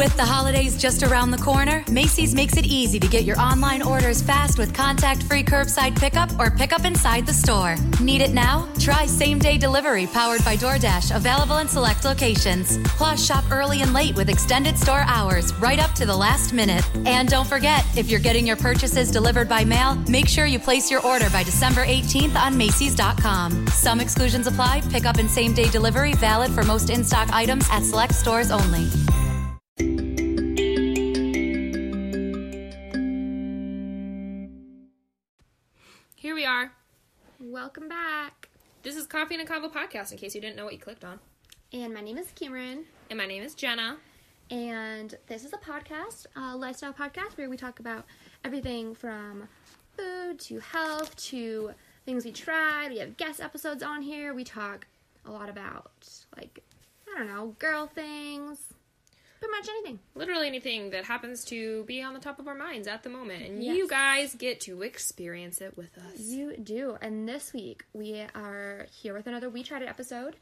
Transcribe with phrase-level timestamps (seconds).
[0.00, 3.82] With the holidays just around the corner, Macy's makes it easy to get your online
[3.82, 7.76] orders fast with contact free curbside pickup or pickup inside the store.
[8.00, 8.66] Need it now?
[8.78, 12.78] Try same day delivery powered by DoorDash, available in select locations.
[12.96, 16.88] Plus, shop early and late with extended store hours right up to the last minute.
[17.04, 20.90] And don't forget, if you're getting your purchases delivered by mail, make sure you place
[20.90, 23.66] your order by December 18th on Macy's.com.
[23.66, 24.80] Some exclusions apply.
[24.88, 28.88] Pickup and same day delivery valid for most in stock items at select stores only.
[36.40, 36.72] We are.
[37.38, 38.48] Welcome back.
[38.82, 41.04] This is Coffee and a Convo podcast, in case you didn't know what you clicked
[41.04, 41.20] on.
[41.70, 42.86] And my name is Cameron.
[43.10, 43.98] And my name is Jenna.
[44.50, 48.06] And this is a podcast, a lifestyle podcast, where we talk about
[48.42, 49.48] everything from
[49.98, 51.72] food to health to
[52.06, 52.88] things we tried.
[52.88, 54.32] We have guest episodes on here.
[54.32, 54.86] We talk
[55.26, 56.64] a lot about, like,
[57.06, 58.72] I don't know, girl things.
[59.40, 59.98] Pretty much anything.
[60.14, 63.42] Literally anything that happens to be on the top of our minds at the moment.
[63.42, 63.74] And Yes.
[63.76, 66.20] you guys get to experience it with us.
[66.20, 66.98] You do.
[67.00, 70.36] And this week we are here with another We Tried It episode.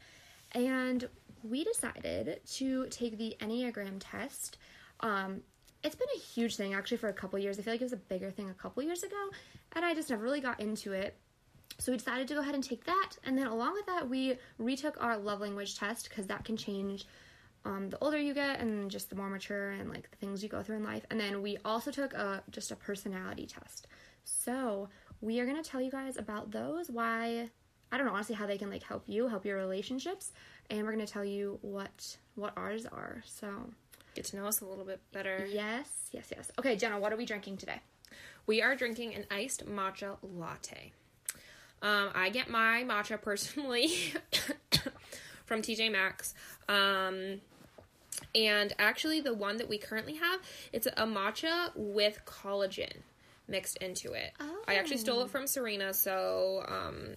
[0.51, 1.07] And
[1.43, 4.57] we decided to take the Enneagram test.
[4.99, 5.43] Um,
[5.81, 7.57] it's been a huge thing actually for a couple years.
[7.57, 9.29] I feel like it was a bigger thing a couple years ago.
[9.77, 11.15] And I just never really got into it.
[11.77, 13.11] So we decided to go ahead and take that.
[13.23, 17.05] And then along with that, we retook our love language test because that can change
[17.65, 20.49] um, the older you get and just the more mature and like the things you
[20.49, 21.05] go through in life.
[21.11, 23.87] And then we also took a just a personality test.
[24.23, 24.89] So
[25.21, 26.89] we are gonna tell you guys about those.
[26.89, 27.49] Why
[27.91, 30.31] I don't know honestly how they can like help you, help your relationships,
[30.69, 33.23] and we're gonna tell you what what ours are.
[33.25, 33.47] So
[34.15, 35.45] Get to know us a little bit better.
[35.51, 36.49] yes, yes, yes.
[36.57, 37.79] Okay, Jenna, what are we drinking today?
[38.47, 40.93] We are drinking an iced matcha latte.
[41.81, 43.91] Um, I get my matcha personally
[45.49, 46.33] from TJ Maxx.
[46.69, 47.41] Um,
[48.33, 50.39] and actually, the one that we currently have,
[50.71, 52.93] it's a matcha with collagen
[53.47, 54.31] mixed into it.
[54.67, 57.15] I actually stole it from Serena, so um,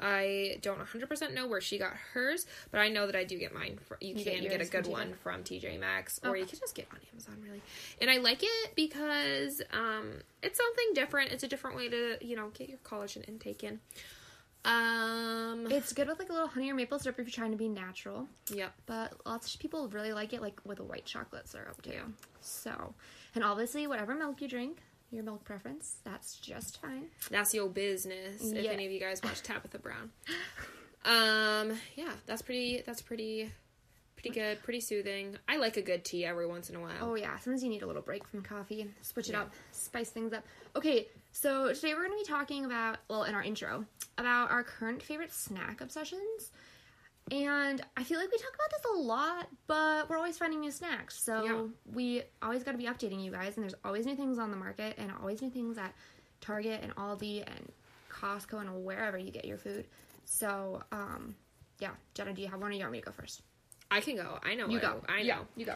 [0.00, 3.54] I don't 100% know where she got hers, but I know that I do get
[3.54, 3.78] mine.
[3.86, 6.40] For, you, You can get, a yours from good one from TJ Maxx, or Okay.
[6.40, 7.62] you can just get on Amazon, really.
[8.00, 11.30] And I like it because um, it's something different.
[11.32, 13.80] It's a different way to, you know, get your collagen intake in.
[14.64, 17.56] Um, It's good with like a little honey or maple syrup if you're trying to
[17.56, 18.26] be natural.
[18.52, 18.72] yep.
[18.86, 22.00] But lots of people really like it like with a white chocolate syrup too.
[22.40, 22.94] So,
[23.34, 24.78] and obviously whatever milk you drink,
[25.10, 27.06] your milk preference, that's just fine.
[27.30, 28.42] That's your business.
[28.52, 30.10] If any of you guys watch Tabitha Brown.
[31.04, 32.82] Um, yeah, that's pretty.
[32.84, 33.50] That's pretty.
[34.20, 34.60] Pretty good.
[34.64, 35.36] Pretty soothing.
[35.48, 36.96] I like a good tea every once in a while.
[37.00, 40.32] Oh yeah, sometimes you need a little break from coffee, switch it up, spice things
[40.32, 40.44] up.
[40.74, 43.84] Okay, so today we're going to be talking about, well, in our intro,
[44.18, 46.50] about our current favorite snack obsessions.
[47.30, 50.70] And I feel like we talk about this a lot, but we're always finding new
[50.72, 51.22] snacks.
[51.22, 51.62] So Yeah.
[51.94, 54.56] we always got to be updating you guys, and there's always new things on the
[54.56, 55.94] market, and always new things at
[56.40, 57.72] Target and Aldi and
[58.10, 59.86] Costco and wherever you get your food.
[60.24, 61.36] So, um,
[61.78, 63.42] yeah, Jenna, do you have one, or you want me to go first?
[63.90, 64.38] I can go.
[64.42, 64.66] I know.
[64.66, 65.02] You what go.
[65.08, 65.26] I, I know.
[65.26, 65.74] Yeah, you go.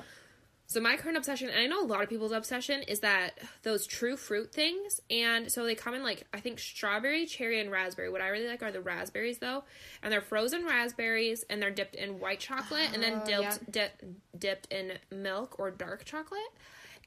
[0.66, 3.86] So my current obsession, and I know a lot of people's obsession, is that those
[3.86, 5.02] true fruit things.
[5.10, 8.08] And so they come in like I think strawberry, cherry, and raspberry.
[8.08, 9.64] What I really like are the raspberries though,
[10.02, 14.02] and they're frozen raspberries, and they're dipped in white chocolate, and then Oh, dipped dip,
[14.38, 16.40] dipped in milk or dark chocolate.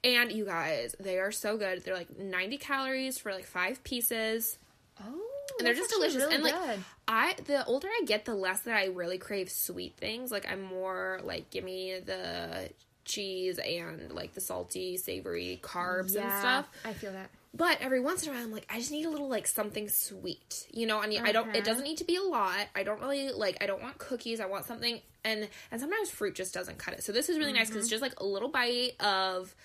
[0.04, 1.84] And you guys, they are so good.
[1.84, 4.60] They're like 90 calories for like five pieces
[5.04, 5.22] Oh,
[5.58, 6.18] and they're just delicious.
[6.18, 6.80] really and like good.
[7.08, 10.32] I, the older I get, the less that I really crave sweet things.
[10.32, 12.70] Like I'm more like, give me the
[13.06, 16.68] cheese and like the salty, savory carbs and stuff.
[16.84, 17.30] I feel that.
[17.54, 19.88] But every once in a while, I'm like, I just need a little like something
[19.88, 21.00] sweet, you know.
[21.00, 21.56] And I don't.
[21.56, 22.68] It doesn't need to be a lot.
[22.76, 23.60] I don't really like.
[23.62, 24.42] I don't want cookies.
[24.42, 25.00] I want something.
[25.24, 27.04] And and sometimes fruit just doesn't cut it.
[27.06, 27.92] So this is really nice because it's Mm-hmm.
[27.92, 29.56] just like a little bite of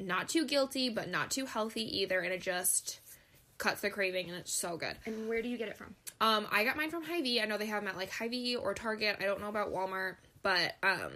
[0.00, 2.98] not too guilty, but not too healthy either, and it just
[3.58, 4.94] cuts the craving, and it's so good.
[5.06, 5.94] And where do you get it from?
[6.20, 7.40] Um, I got mine from Hy-Vee.
[7.40, 9.16] I know they have them at like Hy-Vee or Target.
[9.20, 11.12] I don't know about Walmart, but um,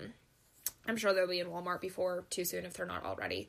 [0.86, 3.48] I'm sure they'll be in Walmart before too soon if they're not already.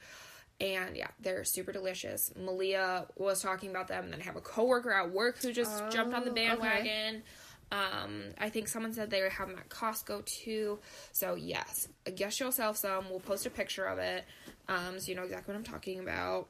[0.60, 2.32] And yeah, they're super delicious.
[2.40, 5.90] Malia was talking about them, and then I have a coworker at work who just
[5.92, 6.48] jumped on the Oh, okay.
[6.48, 7.24] bandwagon.
[7.72, 10.78] Um, I think someone said they have them at Costco too.
[11.14, 13.10] So yes, get yourself some.
[13.10, 14.26] We'll post a picture of it,
[14.68, 16.48] um, so you know exactly what I'm talking about.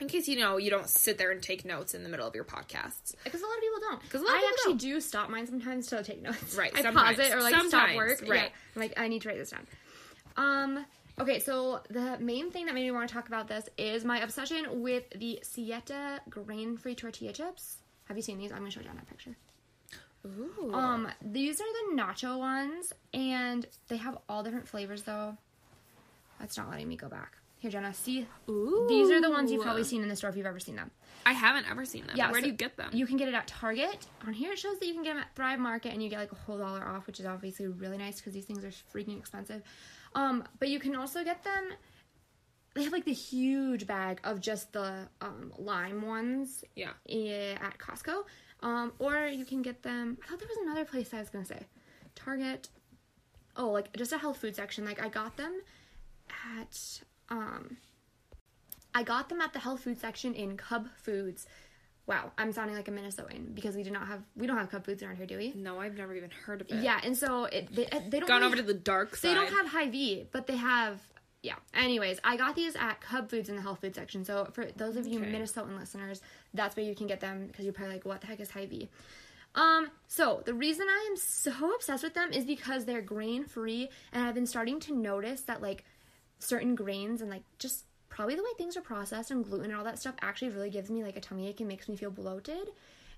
[0.00, 2.34] In case you know you don't sit there and take notes in the middle of
[2.34, 3.14] your podcasts.
[3.24, 4.08] Because a lot of people don't.
[4.10, 4.78] 'Cause a lot of I people actually don't.
[4.96, 6.54] do stop mine sometimes to take notes.
[6.54, 7.16] Right, I sometimes.
[7.16, 8.20] pause it or like stop work.
[8.22, 8.42] right.
[8.44, 8.80] Yeah.
[8.80, 9.66] Like, I need to write this down.
[10.36, 10.84] Um.
[11.20, 14.20] Okay, so the main thing that made me want to talk about this is my
[14.20, 17.78] obsession with the Siete grain-free tortilla chips.
[18.04, 18.52] Have you seen these?
[18.52, 19.36] I'm gonna show you on that picture.
[20.24, 20.72] Ooh.
[20.72, 25.36] Um, these are the nacho ones, and they have all different flavors though.
[26.38, 27.37] That's not letting me go back.
[27.58, 28.26] Here, Jenna, see?
[28.46, 30.92] These are the ones you've probably seen in the store if you've ever seen them.
[31.26, 32.16] I haven't ever seen them.
[32.16, 32.90] Yeah, Where so do you get them?
[32.92, 34.06] You can get it at Target.
[34.26, 36.20] On here it shows that you can get them at Thrive Market and you get
[36.20, 39.18] like a whole dollar off, which is obviously really nice because these things are freaking
[39.18, 39.62] expensive.
[40.14, 41.72] Um, but you can also get them.
[42.74, 46.92] They have like the huge bag of just the um, lime ones yeah.
[47.06, 48.22] at Costco.
[48.60, 50.16] Um, or you can get them.
[50.22, 51.66] I thought there was another place I was gonna say,
[52.14, 52.68] Target.
[53.56, 54.84] Oh, like just a health food section.
[54.84, 55.60] Like I got them
[56.54, 57.76] at um,
[58.94, 61.46] I got them at the health food section in Cub Foods.
[62.06, 64.84] Wow, I'm sounding like a Minnesotan because we do not have we don't have Cub
[64.86, 65.52] Foods around here, do we?
[65.54, 66.82] No, I've never even heard of it.
[66.82, 69.30] Yeah, and so it, they, they don't Gone really- over to the dark side.
[69.30, 71.00] they don't have Hy-Vee, but they have
[71.42, 71.54] yeah.
[71.74, 74.24] Anyways, I got these at Cub Foods in the health food section.
[74.24, 75.30] So for those of you Okay.
[75.30, 76.20] Minnesotan listeners,
[76.54, 78.88] that's where you can get them because you're probably like, what the heck is Hy-Vee?
[79.54, 83.88] Um, so the reason I am so obsessed with them is because they're grain free,
[84.12, 85.84] and I've been starting to notice that like
[86.38, 89.84] certain grains and like just probably the way things are processed and gluten and all
[89.84, 92.68] that stuff actually really gives me like a tummy ache and makes me feel bloated.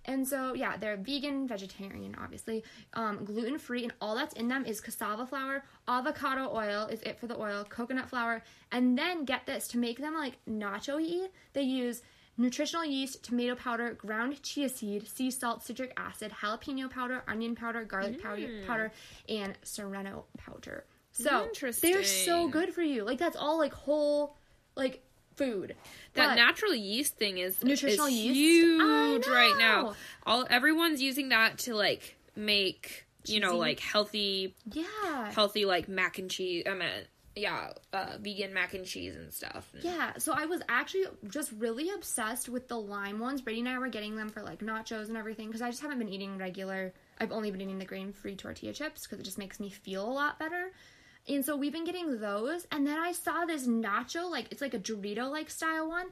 [0.06, 2.64] And so yeah, they're vegan, vegetarian, obviously,
[2.94, 7.19] um, gluten free, and all that's in them is cassava flour, avocado oil is it
[7.20, 11.62] for the oil, coconut flour, and then get this to make them like nacho-y, they
[11.62, 12.02] use
[12.38, 17.84] nutritional yeast, tomato powder, ground chia seed, sea salt, citric acid, jalapeno powder, onion powder,
[17.84, 18.93] garlic powder, powder,
[19.28, 20.84] and serrano powder.
[21.12, 21.48] So
[21.82, 23.04] they're so good for you.
[23.04, 24.36] Like that's all like whole
[24.76, 25.02] like
[25.36, 25.74] food.
[26.14, 28.36] That But- natural yeast thing is Nutritional is yeast?
[28.36, 29.94] huge right now.
[30.26, 35.30] All everyone's using that to like make you know like healthy yeah.
[35.32, 36.64] healthy like mac and cheese.
[36.66, 36.88] I mean,
[37.36, 39.70] yeah, uh, vegan mac and cheese and stuff.
[39.82, 43.40] Yeah, so I was actually just really obsessed with the lime ones.
[43.40, 45.98] Brady and I were getting them for like nachos and everything because I just haven't
[45.98, 46.92] been eating regular.
[47.18, 50.06] I've only been eating the grain free tortilla chips because it just makes me feel
[50.06, 50.70] a lot better.
[51.35, 52.67] And so we've been getting those.
[52.73, 56.09] And then I saw this nacho, like it's like a Dorito like style one.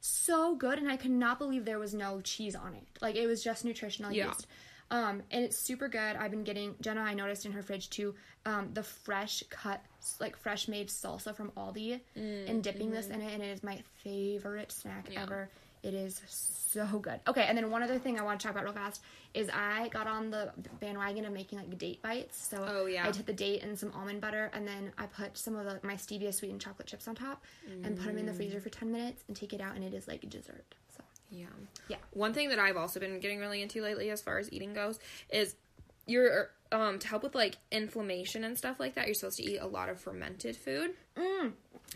[0.00, 0.78] So good.
[0.78, 2.84] And I could not believe there was no cheese on it.
[3.00, 4.28] Like it was just nutritional Yeah.
[4.28, 4.46] yeast.
[4.90, 6.16] Um, and it's super good.
[6.16, 7.00] I've been getting Jenna.
[7.00, 8.14] I noticed in her fridge too,
[8.44, 9.82] um, the fresh cut,
[10.20, 13.82] like fresh made salsa from Aldi, and dipping this in it, and it is my
[14.04, 15.48] favorite snack ever.
[15.82, 17.20] It is so good.
[17.26, 19.02] Okay, and then one other thing I want to talk about real fast
[19.34, 22.46] is I got on the bandwagon of making like date bites.
[22.48, 23.06] So Oh, yeah.
[23.06, 25.80] I took the date and some almond butter, and then I put some of the,
[25.86, 27.42] my stevia sweetened chocolate chips on top,
[27.84, 29.92] and put them in the freezer for ten minutes, and take it out, and it
[29.94, 30.74] is like dessert.
[30.96, 31.46] So Yeah.
[31.88, 31.96] Yeah.
[32.12, 34.98] One thing that I've also been getting really into lately as far as eating goes
[35.30, 35.56] is
[36.06, 39.58] you're um to help with like inflammation and stuff like that, you're supposed to eat
[39.58, 40.92] a lot of fermented food.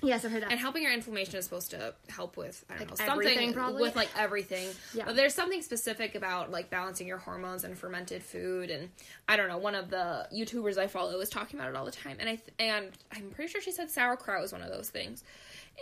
[0.02, 0.50] yes, I've heard that.
[0.50, 3.80] And helping your inflammation is supposed to help with I don't Like know something probably?
[3.82, 4.68] with like everything.
[4.92, 5.04] Yeah.
[5.06, 8.90] But there's something specific about like balancing your hormones and fermented food and
[9.26, 11.90] I don't know, one of the YouTubers I follow is talking about it all the
[11.92, 14.90] time and I th- and I'm pretty sure she said sauerkraut was one of those
[14.90, 15.24] things.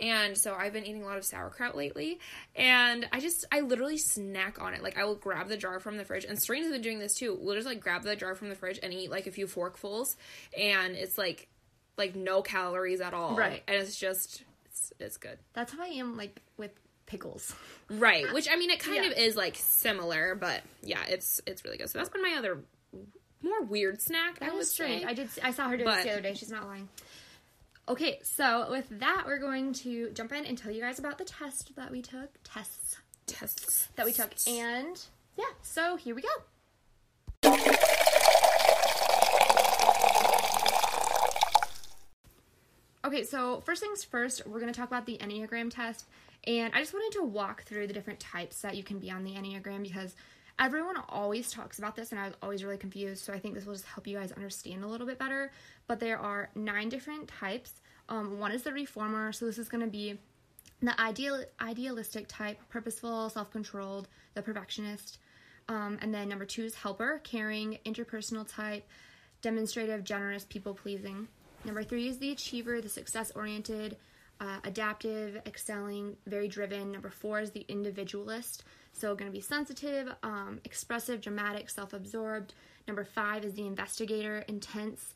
[0.01, 2.19] And so I've been eating a lot of sauerkraut lately
[2.55, 4.83] and I just I literally snack on it.
[4.83, 7.37] Like I will grab the jar from the fridge and Serena's been doing this too.
[7.39, 10.15] We'll just like grab the jar from the fridge and eat like a few forkfuls
[10.57, 11.47] and it's like
[11.97, 13.35] like no calories at all.
[13.37, 13.63] Right.
[13.67, 15.37] And it's just it's it's good.
[15.53, 16.71] That's how I am like with
[17.05, 17.53] pickles.
[17.87, 18.33] Right.
[18.33, 19.11] Which I mean it kind Yeah.
[19.11, 21.87] of is like similar, but yeah, it's it's really good.
[21.89, 22.57] So that's been my other
[23.43, 24.39] more weird snack.
[24.39, 25.03] That would was strange.
[25.03, 25.07] say.
[25.07, 25.29] I did.
[25.43, 26.33] I saw her do But- this the other day.
[26.33, 26.89] She's not lying.
[27.87, 31.23] Okay, so with that, we're going to jump in and tell you guys about the
[31.23, 32.29] test that we took.
[32.43, 35.03] Tests tests that we took, and
[35.37, 35.45] yeah.
[35.61, 36.29] So here we go.
[43.05, 46.05] Okay, so first things first, we're going to talk about the Enneagram test.
[46.47, 49.23] And I just wanted to walk through the different types that you can be on
[49.23, 50.15] the Enneagram because
[50.59, 53.23] everyone always talks about this and I was always really confused.
[53.23, 55.51] So I think this will just help you guys understand a little bit better.
[55.87, 57.73] But there are nine different types.
[58.07, 60.17] Um, one is the reformer, so this is going to be
[60.81, 65.17] the ideal idealistic type, purposeful, self-controlled, the perfectionist.
[65.67, 68.87] Um, and then number two is helper, caring, interpersonal type,
[69.41, 71.27] demonstrative, generous, people pleasing.
[71.63, 73.97] Number three is the achiever, the success oriented,
[74.39, 76.91] uh, adaptive, excelling, very driven.
[76.91, 78.63] Number four is the individualist,
[78.93, 82.53] so going to be sensitive, um, expressive, dramatic, self absorbed.
[82.87, 85.13] Number five is the investigator, intense,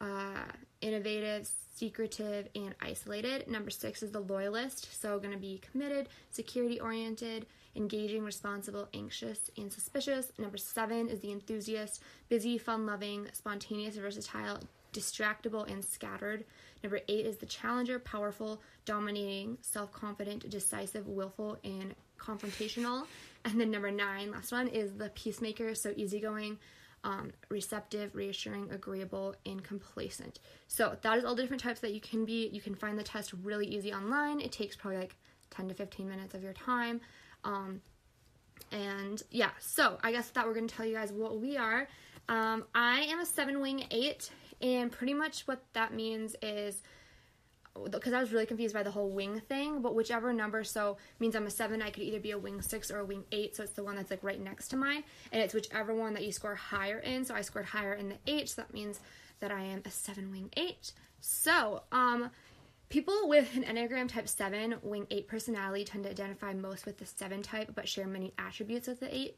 [0.00, 0.44] uh,
[0.80, 3.48] innovative, secretive, and isolated.
[3.48, 7.46] Number six is the loyalist, so going to be committed, security oriented,
[7.76, 10.32] engaging, responsible, anxious, and suspicious.
[10.38, 14.60] Number seven is the enthusiast, busy, fun loving, spontaneous, versatile,
[14.92, 16.44] distractible, and scattered.
[16.82, 23.06] Number eight is the challenger, powerful, dominating, self confident, decisive, willful, and confrontational.
[23.44, 26.58] And then number nine, last one, is the peacemaker, so easygoing,
[27.04, 30.40] um, receptive, reassuring, agreeable, and complacent.
[30.66, 32.48] So that is all the different types that you can be.
[32.52, 34.40] You can find the test really easy online.
[34.40, 35.16] It takes probably like
[35.50, 37.00] 10 to 15 minutes of your time.
[37.44, 37.80] Um,
[38.72, 41.88] and yeah, so I guess that we're going to tell you guys what we are.
[42.28, 46.82] Um, I am a seven wing eight, and pretty much what that means is
[47.90, 51.36] because I was really confused by the whole wing thing, but whichever number so means
[51.36, 53.62] I'm a seven, I could either be a wing six or a wing eight, so
[53.62, 56.32] it's the one that's like right next to mine, and it's whichever one that you
[56.32, 57.24] score higher in.
[57.24, 59.00] So I scored higher in the eight, so that means
[59.40, 60.92] that I am a seven wing eight.
[61.20, 62.30] So, um,
[62.88, 67.06] people with an Enneagram type seven, wing eight personality tend to identify most with the
[67.06, 69.36] seven type, but share many attributes with the eight.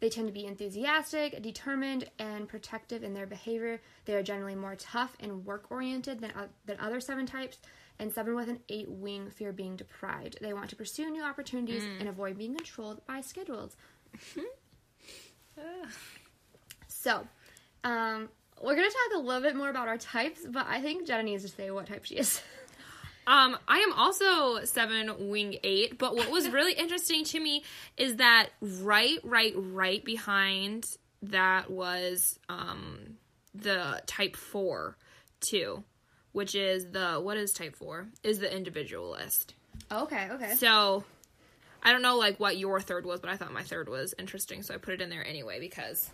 [0.00, 3.80] They tend to be enthusiastic, determined, and protective in their behavior.
[4.04, 7.58] They are generally more tough and work oriented than, uh, than other seven types.
[8.00, 10.38] And seven with an eight wing fear being deprived.
[10.40, 13.76] They want to pursue new opportunities and avoid being controlled by schedules.
[16.86, 17.26] so,
[17.82, 18.28] um,
[18.62, 21.24] we're going to talk a little bit more about our types, but I think Jenna
[21.24, 22.40] needs to say what type she is.
[23.28, 27.62] Um, I am also seven wing eight, but what was really interesting to me
[27.98, 30.86] is that right, right, right behind
[31.20, 33.18] that was um
[33.54, 34.96] the type four
[35.40, 35.84] too,
[36.32, 38.08] which is the what is type four?
[38.22, 39.52] Is the individualist.
[39.92, 40.54] okay, okay.
[40.54, 41.04] So
[41.82, 44.62] I don't know like what your third was, but I thought my third was interesting,
[44.62, 46.10] so I put it in there anyway because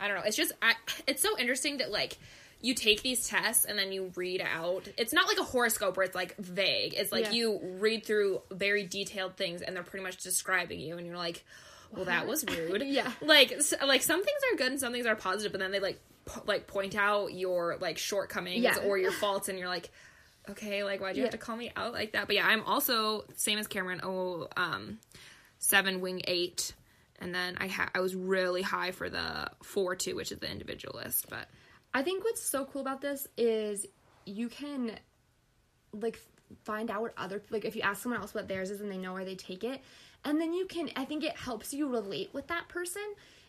[0.00, 0.24] I don't know.
[0.24, 0.74] It's just I
[1.06, 2.18] it's so interesting that like
[2.62, 4.88] you take these tests and then you read out.
[4.96, 6.94] It's not like a horoscope where it's like vague.
[6.96, 7.32] It's like Yeah.
[7.32, 11.44] you read through very detailed things and they're pretty much describing you and you're like,
[11.90, 13.10] "Well, that was rude." Yeah.
[13.20, 15.80] Like s- like some things are good and some things are positive, but then they
[15.80, 16.00] like
[16.46, 18.76] like point out your like shortcomings Yeah.
[18.84, 19.90] or your faults and you're like,
[20.48, 23.24] "Okay, like why'd you have to call me out like that?" But yeah, I'm also
[23.36, 24.00] same as Cameron.
[24.04, 25.00] Oh, um
[25.58, 26.74] 7 wing 8
[27.20, 30.50] and then I ha- I was really high for the 4 2, which is the
[30.50, 31.48] individualist, but
[31.94, 33.86] I think what's so cool about this is
[34.24, 34.98] you can
[35.92, 36.18] like
[36.64, 38.98] find out what other like if you ask someone else what theirs is and they
[38.98, 39.80] know where they take it
[40.24, 43.02] and then you can I think it helps you relate with that person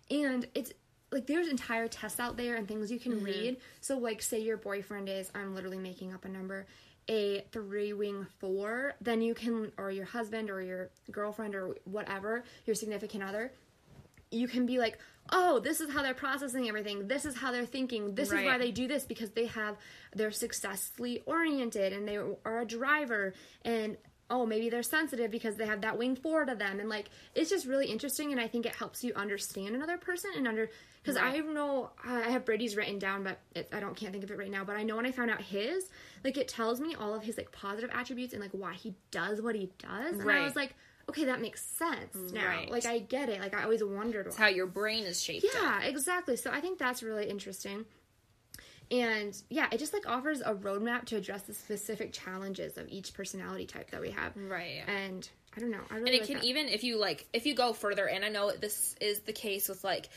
[0.09, 0.73] and it's
[1.12, 3.25] like there's entire tests out there and things you can mm-hmm.
[3.25, 3.57] read.
[3.81, 6.65] So like say your boyfriend is I'm literally making up a number
[7.09, 12.43] a three wing four then you can or your husband or your girlfriend or whatever
[12.65, 13.51] your significant other
[14.33, 14.97] you can be like,
[15.31, 17.07] oh, this is how they're processing everything.
[17.07, 18.13] This is how they're thinking.
[18.15, 19.77] This is why they do this because they have
[20.15, 23.33] they're successfully oriented and they are a driver
[23.65, 23.97] and
[24.29, 27.49] oh maybe they're sensitive because they have that wing four to them and like it's
[27.49, 30.69] just really interesting and I think it helps you understand another person and under
[31.01, 34.31] because I know I have Brady's written down but it, I don't can't think of
[34.31, 35.89] it right now but I know when I found out his
[36.23, 39.41] like it tells me all of his like positive attributes and like why he does
[39.41, 40.43] what he does and I Right.
[40.43, 40.73] was like
[41.10, 42.72] okay that makes sense mm, now Right.
[42.72, 44.36] like I get it like I always wondered why.
[44.38, 45.51] how your brain is shaped up.
[45.53, 46.36] Yeah, exactly.
[46.38, 47.86] So I think that's really interesting.
[48.91, 53.13] And yeah, it just like offers a roadmap to address the specific challenges of each
[53.13, 54.33] personality type that we have.
[54.36, 54.83] Right.
[54.88, 55.79] And I don't know.
[55.89, 56.43] I really and it like can that.
[56.45, 59.69] even if you like if you go further and i know this is the case
[59.69, 60.10] with like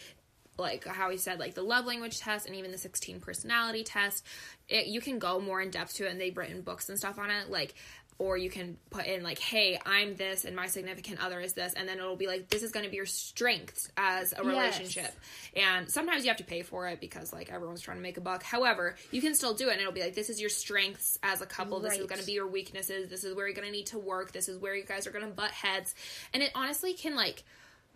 [0.58, 4.24] like how he said like the love language test and even the 16 personality test
[4.68, 7.18] it, you can go more in depth to it and they've written books and stuff
[7.18, 7.74] on it like
[8.18, 11.74] or you can put in like hey i'm this and my significant other is this
[11.74, 15.12] and then it'll be like this is going to be your strengths as a relationship.
[15.54, 15.66] Yes.
[15.66, 18.20] and sometimes you have to pay for it because like everyone's trying to make a
[18.20, 18.42] buck.
[18.42, 21.40] However you can still do it and it'll be like this is your strengths as
[21.40, 21.80] a couple.
[21.80, 23.08] This is going to be your weaknesses.
[23.08, 24.32] This is where you're going to need to work.
[24.32, 25.94] This is where you guys are going to butt heads.
[26.32, 27.44] And it honestly can like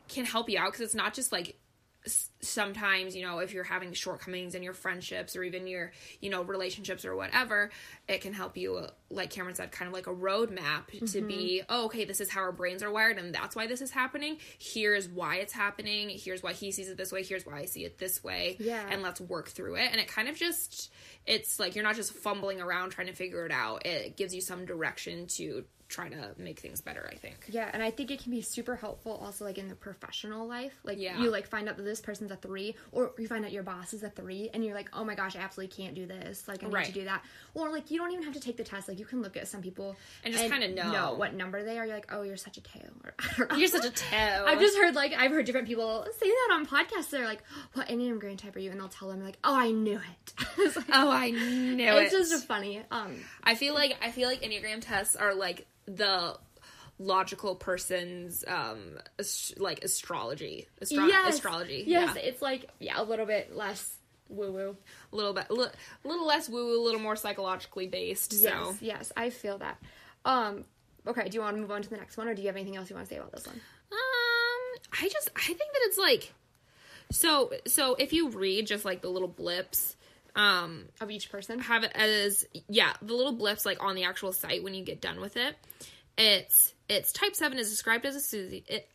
[0.08, 1.56] can help you out because it's not just like
[2.42, 6.42] sometimes you know if you're having shortcomings in your friendships or even your you know
[6.42, 7.70] relationships or whatever
[8.09, 11.62] it can help you uh, like cameron said kind of like a roadmap to be
[11.68, 14.38] oh okay this is how our brains are wired and that's why this is happening.
[14.59, 16.09] Here's why it's happening.
[16.11, 17.23] Here's why he sees it this way.
[17.23, 18.56] Here's why i see it this way.
[18.59, 18.87] Yeah.
[18.90, 19.88] and let's work through it.
[19.90, 20.90] And it kind of just
[21.26, 23.85] it's like you're not just fumbling around trying to figure it out.
[23.87, 27.47] It gives you some direction to try to make things better i think.
[27.49, 30.78] Yeah, and I think it can be super helpful also like in the professional life.
[30.85, 31.20] Like Yeah.
[31.20, 33.92] you like find out that this person's a three, or you find out your boss
[33.92, 36.46] is a three, and you're like, oh my gosh, I absolutely can't do this.
[36.49, 36.87] Like I need Right.
[36.87, 37.22] to do that.
[37.54, 38.88] Or like you don't even have to take the test.
[38.88, 41.14] Like you can look at some people And just kinda know.
[41.14, 41.84] what number they are.
[41.87, 42.80] You're like, oh, you're such a tail.
[43.38, 43.56] Or, know.
[43.56, 46.66] you're such a toe I've just heard like I've heard different people say that on
[46.66, 47.10] podcasts.
[47.10, 47.42] They're like,
[47.75, 50.32] "What Enneagram type are you?" And they'll tell them like, "Oh, I knew it."
[50.76, 52.82] like, oh i knew it's it It's just funny.
[52.90, 56.37] Um, I feel like I feel like Enneagram tests are like the
[57.02, 62.23] logical person's um ast- like astrology Astro- yes, astrology Yes, yeah.
[62.23, 63.97] it's like yeah, a little bit less
[64.28, 64.76] woo woo.
[65.11, 65.69] a little bit a li-
[66.04, 69.78] little less woo woo a little more psychologically based Yes, so yes, I feel that.
[70.26, 70.64] Um,
[71.07, 72.57] okay, do you want to move on to the next one, or do you have
[72.57, 73.57] anything else you want to say about this one?
[73.57, 76.33] um I just I think that it's like
[77.11, 79.97] So so if you read just like the little blips,
[80.37, 81.59] um, Of each person.
[81.61, 85.00] have it as yeah the little blips like on the actual site when you get
[85.00, 85.57] done with it
[86.19, 88.88] it's it's type 7 is described as a Susie it,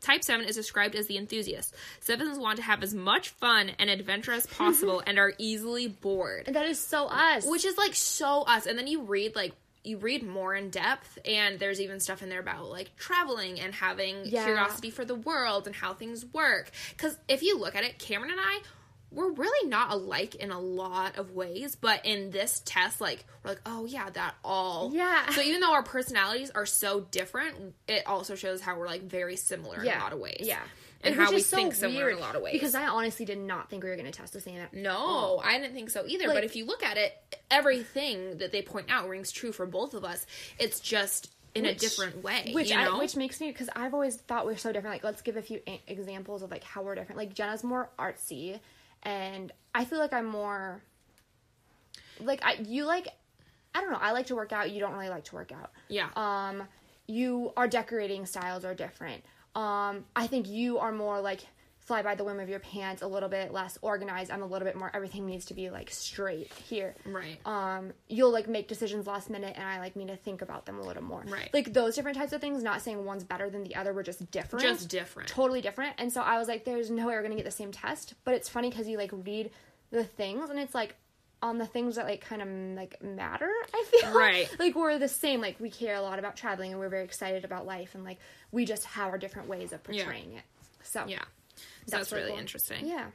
[0.00, 3.90] type 7 is described as the enthusiast sevens want to have as much fun and
[3.90, 7.44] adventure as possible and are easily bored And that is so us.
[7.46, 9.52] which is like so us and then you read like
[9.84, 13.72] you read more in depth and there's even stuff in there about like traveling and
[13.72, 14.44] having Yeah.
[14.44, 18.32] curiosity for the world and how things work because if you look at it cameron
[18.32, 18.60] and i
[19.16, 23.50] we're really not alike in a lot of ways but in this test like we're
[23.50, 25.28] like oh yeah that all Yeah.
[25.30, 29.36] so even though our personalities are so different it also shows how we're like very
[29.36, 30.58] similar in a lot of ways Yeah.
[31.02, 33.24] and Which how we so think similar in a lot of ways Because I honestly
[33.24, 34.60] did not think we were going to test the same.
[34.72, 36.26] no, I didn't think so either.
[36.28, 37.12] Like- but if you look at it,
[37.50, 40.26] everything that they point out rings true for both of us.
[40.58, 42.50] It's just in a different way.
[42.52, 42.96] Which you know?
[42.96, 44.94] I, which makes me because I've always thought we're so different.
[44.94, 47.16] Like, let's give a few a- examples of like how we're different.
[47.18, 48.58] Like Jenna's more artsy,
[49.06, 50.82] and I feel like I'm more
[52.20, 53.08] like I you like
[53.74, 53.98] I don't know.
[54.00, 54.70] I like to work out.
[54.70, 55.70] You don't really like to work out.
[55.88, 56.08] yeah.
[56.16, 56.62] Um,
[57.06, 59.22] you our decorating styles are different.
[59.54, 61.46] Um, I think you are more like
[61.86, 64.32] fly by the whim of your pants, a little bit less organized.
[64.32, 66.96] I'm a little bit more everything needs to be like straight here.
[67.04, 67.38] Right.
[67.46, 70.80] Um, you'll like make decisions last minute, and I like me to think about them
[70.80, 71.24] a little more.
[71.28, 71.48] Right.
[71.54, 72.62] Like those different types of things.
[72.62, 73.94] Not saying one's better than the other.
[73.94, 74.64] We're just different.
[74.64, 75.28] Just different.
[75.28, 75.94] Totally different.
[75.98, 78.14] And so I was like, there's no way we're gonna get the same test.
[78.24, 79.50] But it's funny because you like read
[79.92, 80.96] the things, and it's like
[81.42, 83.52] on the things that like kind of like matter.
[83.72, 84.50] I feel Right.
[84.58, 85.40] like we're the same.
[85.40, 88.18] Like we care a lot about traveling, and we're very excited about life, and like
[88.50, 90.42] we just have our different ways of portraying it.
[90.82, 91.22] So yeah.
[91.86, 92.40] So that's, really really cool.
[92.40, 92.86] interesting.
[92.86, 93.06] yeah.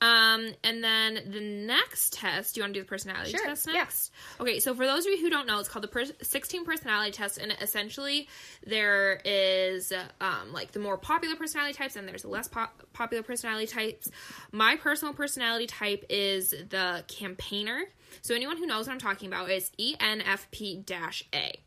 [0.00, 3.66] Um, and then the next test, do you want to do the personality Sure, test
[3.66, 3.72] yeah.
[3.72, 4.12] next?
[4.38, 7.10] Okay, so for those of you who don't know, it's called the per- 16 personality
[7.10, 8.28] test, and essentially
[8.64, 13.24] there is um, like the more popular personality types, and there's the less pop- popular
[13.24, 14.08] personality types.
[14.52, 17.82] My personal personality type is the campaigner.
[18.22, 21.58] So anyone who knows what I'm talking about is E ENFP-A.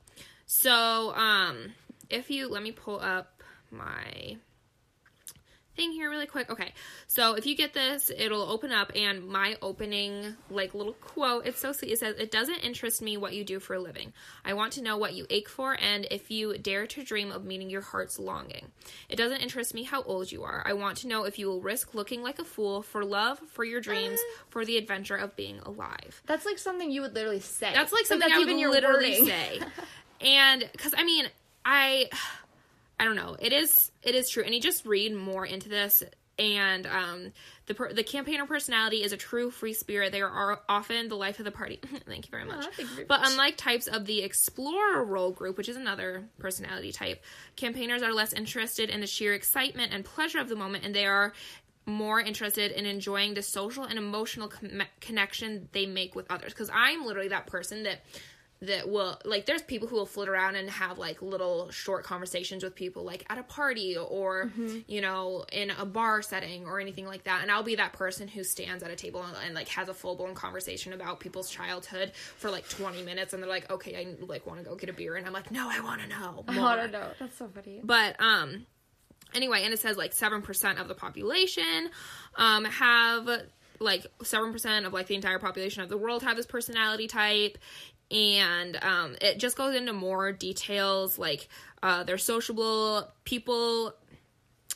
[0.45, 1.73] So um,
[2.09, 3.41] if you let me pull up
[3.71, 4.37] my
[5.81, 6.49] thing here really quick.
[6.49, 6.73] Okay.
[7.07, 11.59] So if you get this, it'll open up and my opening like little quote, it's
[11.59, 11.91] so sweet.
[11.91, 14.13] It says, It doesn't interest me what you do for a living.
[14.45, 17.45] I want to know what you ache for and if you dare to dream of
[17.45, 18.67] meeting your heart's longing.
[19.09, 20.63] It doesn't interest me how old you are.
[20.65, 23.63] I want to know if you will risk looking like a fool for love, for
[23.63, 24.43] your dreams, uh.
[24.49, 26.21] for the adventure of being alive.
[26.27, 27.73] That's like something you would literally say.
[27.73, 29.25] That's like something that's I would even literally wording.
[29.25, 29.61] say.
[30.23, 31.25] And because I mean,
[31.65, 32.09] I,
[33.01, 33.35] I don't know.
[33.39, 36.03] It is it is true, and you just read more into this.
[36.37, 37.31] And um,
[37.65, 40.11] the per- the campaigner personality is a true free spirit.
[40.11, 41.79] They are often the life of the party.
[42.07, 42.67] Thank you very much.
[42.75, 47.23] thank you but unlike types of the explorer role group, which is another personality type,
[47.55, 51.07] campaigners are less interested in the sheer excitement and pleasure of the moment, and they
[51.07, 51.33] are
[51.87, 56.53] more interested in enjoying the social and emotional com- connection they make with others.
[56.53, 58.01] Because I'm literally that person that
[58.61, 62.63] that will like there's people who will flit around and have like little short conversations
[62.63, 64.51] with people like at a party or
[64.87, 68.27] you know in a bar setting or anything like that and i'll be that person
[68.27, 72.11] who stands at a table and, and like has a full-blown conversation about people's childhood
[72.37, 74.93] for like 20 minutes and they're like okay i like want to go get a
[74.93, 76.75] beer and i'm like no i want to know I more.
[76.75, 77.07] don't know.
[77.19, 77.81] That's so funny.
[77.83, 78.67] But um
[79.33, 81.89] anyway, and it says like 7% of the population
[82.35, 83.27] um have
[83.79, 87.57] like 7% of like the entire population of the world have this personality type
[88.11, 91.47] and um it just goes into more details like
[91.81, 93.93] uh they're sociable people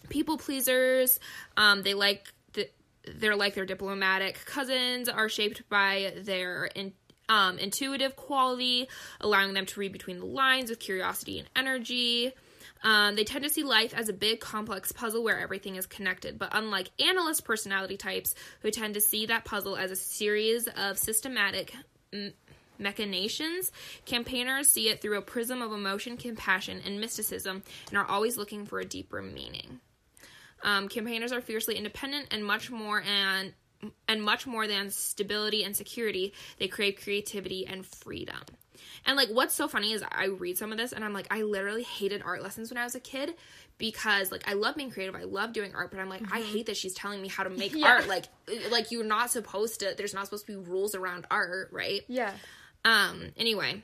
[0.09, 1.19] people pleasers.
[1.57, 2.69] Um they like the,
[3.15, 6.93] they're like their diplomatic cousins are shaped by their in,
[7.29, 8.87] um, intuitive quality
[9.19, 12.33] allowing them to read between the lines with curiosity and energy.
[12.83, 16.37] Um, they tend to see life as a big complex puzzle where everything is connected.
[16.37, 20.99] But unlike analyst personality types who tend to see that puzzle as a series of
[20.99, 21.73] systematic
[22.13, 22.31] mm,
[22.79, 23.71] machinations,
[24.05, 28.65] campaigners see it through a prism of emotion, compassion, and mysticism and are always looking
[28.65, 29.79] for a deeper meaning.
[30.63, 33.53] Um, campaigners are fiercely independent and much more and
[34.07, 36.33] and much more than stability and security.
[36.57, 38.37] They crave creativity and freedom.
[39.05, 41.43] And like what's so funny is I read some of this and I'm like I
[41.43, 43.35] literally hated art lessons when I was a kid
[43.77, 46.65] because like I love being creative, I love doing art, but I'm like I hate
[46.65, 47.87] that she's telling me how to make Yeah.
[47.97, 48.07] art.
[48.07, 48.25] Like
[48.71, 52.01] like you're not supposed to there's not supposed to be rules around art, right?
[52.07, 52.31] Yeah.
[52.85, 53.83] Um anyway,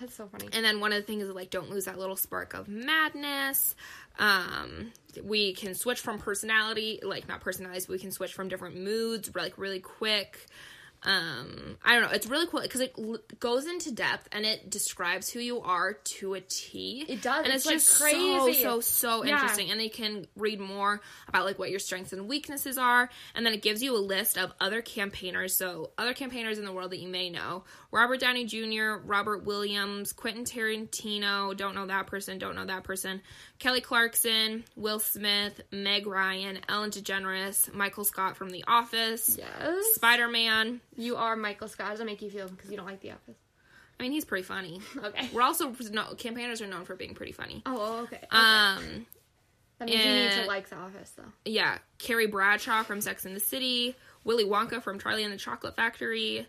[0.00, 0.48] That's so funny.
[0.52, 3.76] and then one of the things is like don't lose that little spark of madness.
[4.18, 8.76] Um we can switch from personality, like not personalities, but we can switch from different
[8.76, 10.46] moods like really quick.
[11.04, 12.08] Um i don't know.
[12.10, 15.92] It's really cool because it l- goes into depth and it describes who you are
[15.92, 17.04] to a t.
[17.08, 17.44] It does.
[17.44, 18.62] and It's, it's, like, just crazy.
[18.62, 19.34] so so so Yeah.
[19.34, 19.70] interesting.
[19.70, 23.08] And they can read more about like what your strengths and weaknesses are.
[23.34, 25.54] And then it gives you a list of other campaigners.
[25.54, 27.64] So other campaigners in the world that you may know.
[27.92, 31.56] Robert downey jr robert williams quentin tarantino.
[31.56, 33.20] Don't know that person don't know that person
[33.58, 39.84] kelly clarkson will smith meg ryan ellen degeneres michael scott from the office Yes.
[39.94, 41.84] spider-man You are Michael Scott.
[41.86, 42.48] How does that make you feel?
[42.48, 43.36] Because you don't like The Office.
[43.98, 45.28] i mean he's pretty funny Okay.
[45.32, 48.16] we're also no, campaigners are known for being pretty funny Oh, oh, okay.
[48.16, 48.28] okay.
[48.32, 49.06] um
[49.78, 51.32] that means you need to like The Office, though.
[51.44, 53.94] yeah, Carrie Bradshaw from Sex and the City,
[54.24, 56.48] Willy Wonka from Charlie and the Chocolate Factory,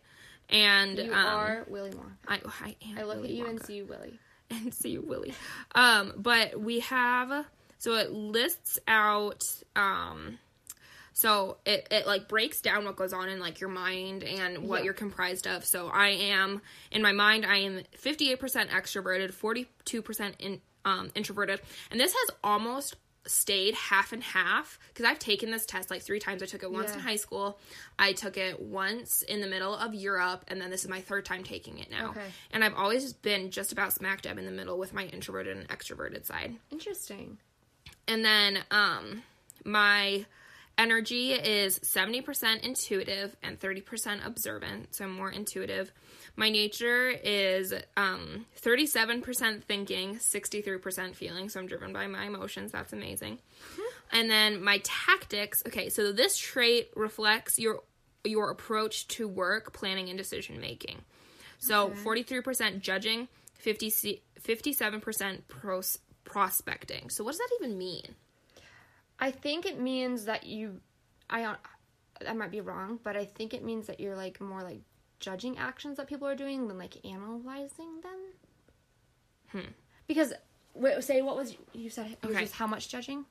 [0.49, 2.11] and You um, are Willy Wonka.
[2.27, 4.17] I, I am I look Willy at you and see you, Willy.
[4.65, 5.33] and see Willie.
[5.75, 7.45] Um, but we have
[7.77, 10.39] so it lists out um.
[11.13, 14.79] So it, it like breaks down what goes on in like your mind and what
[14.79, 14.85] Yeah.
[14.85, 15.65] you're comprised of.
[15.65, 18.37] So I am in my mind I am 58%
[18.69, 21.59] extroverted, 42% in um introverted.
[21.91, 22.95] And this has almost
[23.29, 26.41] stayed half and half because I've taken this test like 3 times.
[26.41, 26.95] I took it once Yeah.
[26.95, 27.59] in high school.
[27.97, 31.25] I took it once in the middle of Europe and then this is my third
[31.25, 32.09] time taking it now.
[32.09, 32.25] Okay.
[32.51, 35.67] And I've always been just about smack dab in the middle with my introverted and
[35.69, 36.55] extroverted side.
[36.71, 37.37] Interesting.
[38.07, 39.23] And then um
[39.63, 40.25] my
[40.79, 45.91] energy is 70% intuitive and 30% observant, so I'm more intuitive.
[46.35, 52.71] My nature is um 37% thinking, 63% feeling, so I'm driven by my emotions.
[52.71, 53.39] That's amazing.
[54.11, 57.81] And then my tactics, okay, so this trait reflects your
[58.23, 61.01] your approach to work, planning and decision making.
[61.59, 67.09] So 43% judging, 50 57% pros, prospecting.
[67.09, 68.15] So what does that even mean?
[69.19, 70.79] I think it means that you,
[71.29, 71.57] I don't,
[72.27, 74.81] I might be wrong, but I think it means that you're like more like
[75.19, 78.19] judging actions that people are doing than like analyzing them.
[79.51, 79.71] Hmm.
[80.07, 80.33] Because
[80.73, 82.11] wait, say what was you said?
[82.21, 82.45] It was Okay.
[82.45, 83.25] just how much judging?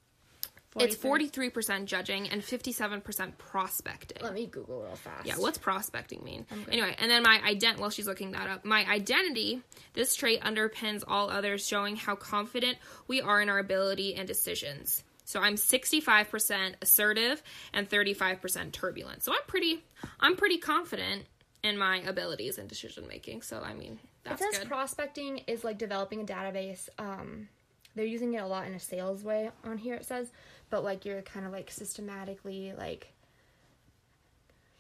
[0.79, 1.51] It's 43?
[1.51, 4.18] 43% judging and 57% prospecting.
[4.22, 5.27] Let me Google real fast.
[5.27, 6.46] Yeah, what's prospecting mean?
[6.70, 9.62] Anyway, and then my ident while she's looking that up, my identity,
[9.94, 12.77] this trait underpins all others, showing how confident
[13.09, 15.03] we are in our ability and decisions.
[15.29, 17.43] So I'm 65% assertive
[17.75, 19.23] and 35% turbulent.
[19.23, 19.85] So I'm pretty
[20.21, 21.27] I'm pretty confident
[21.62, 23.43] in my abilities and decision making.
[23.43, 24.69] So I mean, It says good.
[24.69, 26.88] prospecting is like developing a database.
[26.99, 27.51] Um,
[27.95, 29.97] they're using it a lot in a sales way on here.
[29.97, 30.33] It says,
[30.71, 33.12] but like you're kind of like systematically like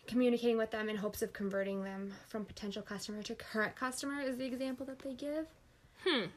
[0.06, 4.38] communicating with them in hopes of converting them from potential customer to current customer is
[4.38, 5.44] the example that they give.
[6.06, 6.28] Hmm.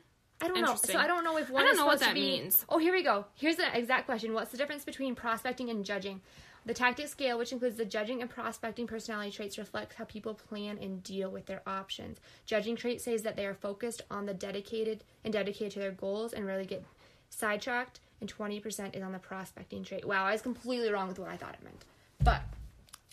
[0.41, 0.75] I don't know.
[0.75, 2.65] So I don't know if one I don't know what that be- means.
[2.69, 3.25] Oh, here we go.
[3.35, 4.33] Here's the exact question.
[4.33, 6.21] What's the difference between prospecting and judging?
[6.63, 10.77] The tactic scale, which includes the judging and prospecting personality traits, reflects how people plan
[10.79, 12.19] and deal with their options.
[12.45, 16.33] Judging trait says that they are focused on the dedicated and dedicated to their goals
[16.33, 16.83] and rarely get
[17.31, 20.05] sidetracked, and 20% is on the prospecting trait.
[20.05, 21.83] Wow, I was completely wrong with what I thought it meant.
[22.23, 22.43] But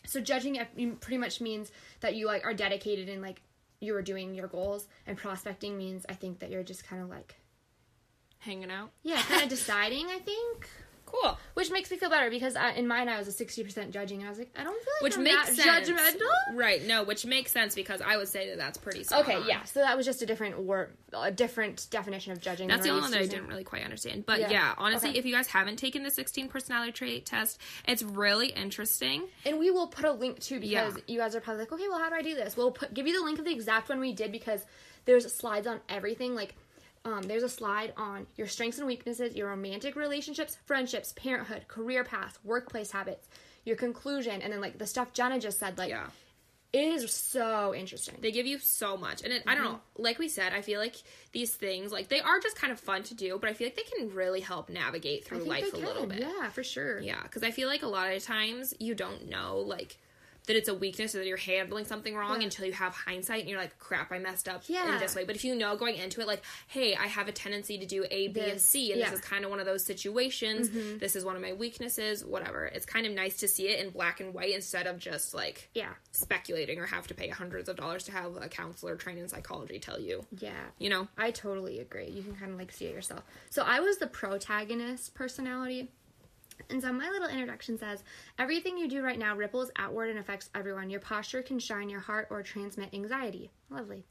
[0.05, 0.67] so judging uh,
[1.01, 3.41] pretty much means that you like are dedicated and like
[3.81, 7.37] you're doing your goals, and prospecting means I think that you're just kind of like
[8.41, 8.91] Hanging out.
[9.03, 10.07] yeah, kind of deciding.
[10.07, 10.69] I think,
[11.11, 11.38] Cool.
[11.55, 14.18] which makes me feel better because I, in mine I was a sixty percent judging,
[14.21, 15.88] and I was like, I don't feel like Which I'm makes that sense.
[15.90, 16.57] judgmental.
[16.57, 16.87] Right.
[16.87, 19.49] No, which makes sense because I would say that that's pretty Okay, on.
[19.49, 19.64] yeah.
[19.64, 22.68] So that was just a different word, a different definition of judging.
[22.68, 24.27] That's the only one that I didn't really quite understand.
[24.27, 24.51] But Yeah.
[24.51, 25.18] yeah, honestly, Okay.
[25.18, 29.25] if you guys haven't taken the 16 personality trait test, it's really interesting.
[29.47, 31.03] And we will put a link too because Yeah.
[31.07, 32.57] you guys are probably like, okay, well, how do I do this?
[32.57, 34.61] We'll put give you the link of the exact one we did because
[35.07, 36.35] there's slides on everything.
[36.35, 36.55] Like,
[37.05, 42.05] um, there's a slide on your strengths and weaknesses, your romantic relationships, friendships, parenthood, career
[42.05, 43.29] path, workplace habits,
[43.65, 45.79] your conclusion, and then like the stuff Jenna just said.
[45.79, 46.07] Like, Yeah.
[46.73, 48.17] it is so interesting.
[48.21, 49.23] They give you so much.
[49.23, 50.03] And it, I don't know, Mm-hmm.
[50.03, 50.97] like we said, I feel like
[51.33, 53.77] these things, like, they are just kind of fun to do, but I feel like
[53.77, 56.21] they can really help navigate through life a little bit.
[56.21, 57.01] Yeah, for sure.
[57.01, 59.97] Yeah, because I feel like a lot of times you don't know, like,
[60.49, 62.47] that it's a weakness or that you're handling something wrong Yeah.
[62.47, 64.95] until you have hindsight and you're like, crap, I messed up Yeah.
[64.95, 65.25] in this way.
[65.25, 68.05] But if you know going into it, like, hey, I have a tendency to do
[68.11, 69.07] A, B, and C, and yeah.
[69.07, 69.15] Mm-hmm.
[69.15, 72.65] this is kind of one of those situations, this is one of my weaknesses, whatever.
[72.67, 75.69] It's kind of nice to see it in black and white instead of just like
[75.75, 75.93] Yeah.
[76.13, 79.79] speculating or have to pay hundreds of dollars to have a counselor trained in psychology
[79.79, 80.53] tell you, Yeah.
[80.79, 81.09] you know?
[81.17, 82.09] I totally agree.
[82.09, 83.23] You can kind of like see it yourself.
[83.51, 85.91] So I was the protagonist personality.
[86.71, 88.03] And so my little introduction says
[88.38, 90.90] everything you do right now ripples outward and affects everyone.
[90.90, 93.51] Your posture can shine your heart or transmit anxiety.
[93.71, 94.05] Lovely.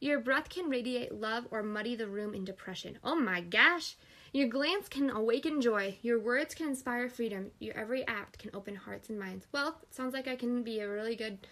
[0.00, 2.98] Your breath can radiate love or muddy the room in depression.
[3.02, 3.96] Oh my gosh.
[4.34, 5.96] Your glance can awaken joy.
[6.02, 7.52] Your words can inspire freedom.
[7.60, 9.46] Your every act can open hearts and minds.
[9.52, 11.46] Well, it sounds like I can be a really good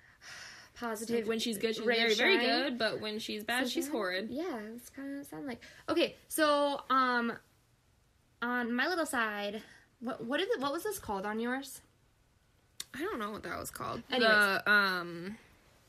[0.74, 1.20] positive.
[1.20, 4.28] Like when she's good, she's very, very good, but when she's bad, she's Something horrid.
[4.30, 5.62] Yeah, it's kind of sound like.
[5.88, 7.32] Okay, so um,
[8.42, 9.62] on my little side,
[10.00, 10.60] what what is it?
[10.60, 11.80] What was this called on yours?
[12.94, 14.02] I don't know what that was called.
[14.10, 14.30] Anyways.
[14.30, 15.36] The um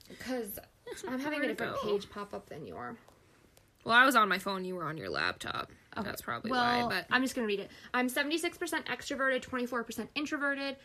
[0.07, 0.59] Because
[1.07, 1.81] I'm having a different go?
[1.83, 2.95] page pop up than your.
[3.85, 5.71] well, I was on my phone, you were on your laptop.
[6.01, 7.69] That's probably well, why, but I'm just gonna read it.
[7.93, 10.77] I'm 76% extroverted, 24% introverted.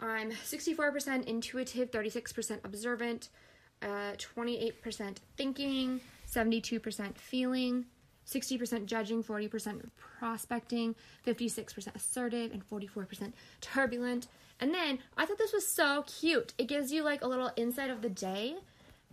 [0.00, 3.28] I'm 64% intuitive, 36% observant,
[3.82, 7.86] uh, 28% thinking, 72% feeling,
[8.30, 9.88] 60% judging, 40%
[10.18, 10.94] prospecting,
[11.26, 14.28] 56% assertive, and 44% turbulent.
[14.60, 16.52] And then I thought this was so cute.
[16.58, 18.56] It gives you like a little insight of the day.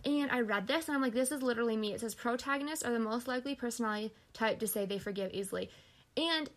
[0.04, 1.92] And I read this and I'm like, this is literally me.
[1.92, 5.70] It says protagonists are the most likely personality type to say they forgive easily.
[6.16, 6.50] And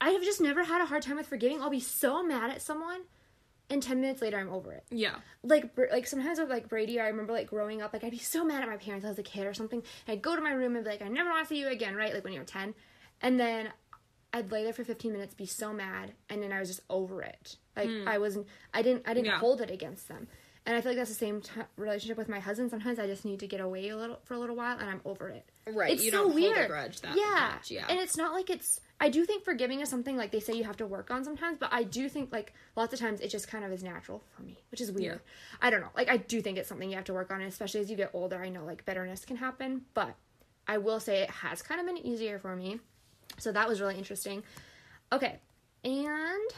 [0.00, 1.62] I have just never had a hard time with forgiving.
[1.62, 3.02] I'll be so mad at someone,
[3.72, 5.16] and 10 minutes later, I'm over it yeah.
[5.42, 8.18] like Br- like sometimes with like Brady, I remember like growing up, like I'd be
[8.18, 9.82] so mad at my parents as a kid or something.
[10.06, 11.68] And I'd go to my room and be like, I never want to see you
[11.68, 12.14] again, right?
[12.14, 12.74] Like when you're ten,
[13.20, 13.70] and then
[14.32, 17.22] I'd lay there for 15 minutes, be so mad, and then I was just over
[17.22, 17.56] it.
[17.76, 18.06] Like hmm.
[18.08, 19.38] I wasn't, I didn't, I didn't Yeah.
[19.38, 20.28] hold it against them.
[20.64, 22.70] And I feel like that's the same t- relationship with my husband.
[22.70, 25.00] Sometimes I just need to get away a little for a little while, and I'm
[25.04, 25.44] over it.
[25.66, 26.68] Right, It's you so don't hold a weird.
[26.68, 27.54] grudge that yeah.
[27.54, 27.86] much, yeah.
[27.88, 28.80] And it's not like it's.
[29.02, 31.58] I do think forgiving is something like they say you have to work on sometimes,
[31.58, 34.42] but I do think like lots of times it just kind of is natural for
[34.44, 35.20] me, which is weird.
[35.60, 35.88] I don't know.
[35.96, 37.96] Like I do think it's something you have to work on, and especially as you
[37.96, 38.40] get older.
[38.40, 40.14] I know like bitterness can happen, but
[40.68, 42.78] I will say it has kind of been easier for me.
[43.38, 44.44] So that was really interesting.
[45.10, 45.40] Okay,
[45.82, 46.50] and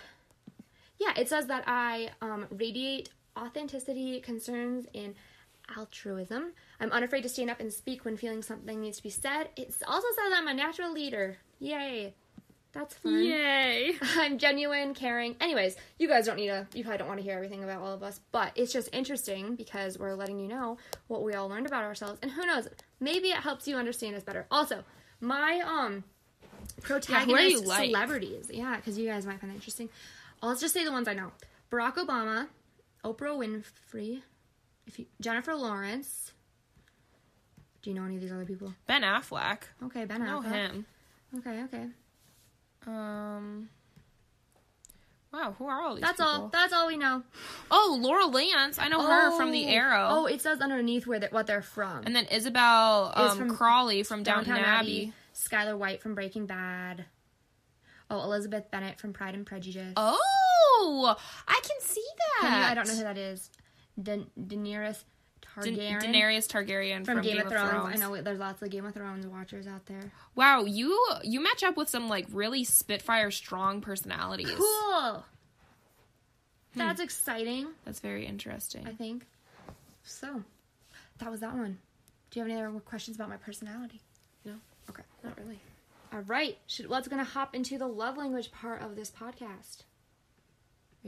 [0.99, 5.15] yeah, it says that I um, radiate authenticity, concerns, and
[5.79, 6.53] altruism.
[6.79, 9.49] I'm unafraid to stand up and speak when feeling something needs to be said.
[9.57, 11.39] It also says I'm a natural leader.
[11.59, 12.15] Yay.
[12.75, 13.25] That's fun.
[13.25, 13.95] Yay.
[14.17, 15.37] I'm genuine, caring.
[15.41, 17.93] Anyways, you guys don't need to, you probably don't want to hear everything about all
[17.93, 21.67] of us, but it's just interesting because we're letting you know what we all learned
[21.67, 22.19] about ourselves.
[22.21, 24.47] And who knows, maybe it helps you understand us better.
[24.51, 24.83] Also,
[25.21, 26.03] my, um,
[26.83, 27.87] protagonist you like?
[27.87, 28.51] celebrities.
[28.53, 29.89] Yeah, because you guys might find that interesting.
[30.43, 31.31] I'll just say the ones I know
[31.71, 32.49] Barack Obama,
[33.05, 34.23] Oprah Winfrey,
[34.87, 36.33] if you, Jennifer Lawrence.
[37.83, 38.73] Do you know any of these other people?
[38.87, 39.59] Ben Affleck.
[39.85, 40.53] Okay, Ben Know Affleck.
[40.53, 40.87] him.
[41.39, 41.87] Okay, okay.
[42.87, 43.69] Um.
[45.33, 46.27] Wow, who are all these That's people?
[46.33, 46.49] all.
[46.49, 47.25] That's all we know.
[47.69, 48.79] Oh, Laurel Lance.
[48.79, 49.71] I know her from The Oh.
[49.71, 50.07] Arrow.
[50.11, 52.05] Oh, it says underneath where they, what they're from.
[52.07, 55.13] and then Isobel Is um, from Crawley from Downton, Abbey.
[55.35, 57.07] Skyler White from Breaking Bad.
[58.11, 59.95] Oh, Elizabeth Bennet from Pride and Prejudice.
[59.97, 61.17] Oh,
[61.49, 62.05] I can see
[62.41, 62.49] that.
[62.49, 63.51] Can you- I don't know who that is.
[64.01, 65.03] Da- Daenerys
[65.63, 67.95] Da- Targaryen Daenerys Targaryen from, Game, of Thrones.
[67.95, 70.11] I know there's lots of Game of Thrones watchers out there.
[70.35, 74.51] Wow, you you match up with some like really spitfire strong personalities.
[74.57, 75.25] Cool.
[76.73, 76.79] Hmm.
[76.79, 77.69] That's exciting.
[77.85, 78.87] That's very interesting.
[78.87, 79.27] I think.
[80.03, 80.43] So,
[81.19, 81.79] that was that one.
[82.31, 84.01] Do you have any other questions about my personality?
[84.45, 84.55] No,
[84.91, 85.03] Okay.
[85.23, 85.61] not really.
[86.13, 86.59] All right.
[86.67, 89.85] Should, let's gonna hop into the love language part of this podcast.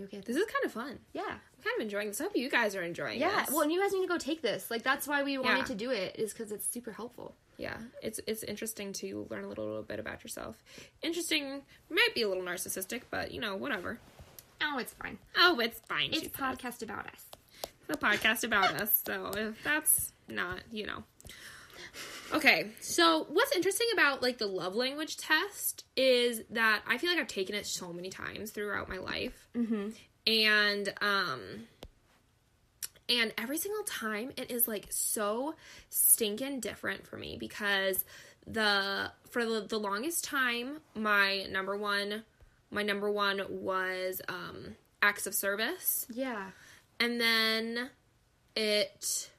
[0.05, 0.21] Okay?
[0.25, 0.37] This?
[0.37, 0.99] Is kind of fun.
[1.13, 1.23] Yeah.
[1.23, 2.21] I'm kind of enjoying this.
[2.21, 3.45] I hope you guys are enjoying Yeah.
[3.45, 3.51] this.
[3.51, 4.71] Well, and you guys need to go take this.
[4.71, 5.65] Like that's why we wanted Yeah.
[5.65, 7.35] to do it is because it's super helpful.
[7.59, 10.63] yeah, it's it's interesting to learn a little, little bit about yourself.
[11.01, 13.99] Interesting, might be a little narcissistic, but you know, whatever.
[14.63, 15.19] Oh, it's fine.
[15.39, 16.11] Oh, it's fine.
[16.13, 17.25] It's a podcast about us.
[17.89, 21.05] It's a podcast about us, so if that's not, you know.
[22.33, 27.21] Okay, so what's interesting about like the love language test is that I feel like
[27.21, 29.91] I've taken it so many times throughout my life, mm-hmm.
[30.27, 31.41] and um,
[33.09, 35.55] and every single time it is like so
[35.91, 38.05] stinking different for me because
[38.47, 42.25] the for the, the longest time my number one
[42.71, 46.51] my number one was um acts of service Yeah.
[47.01, 47.91] and then
[48.55, 49.31] it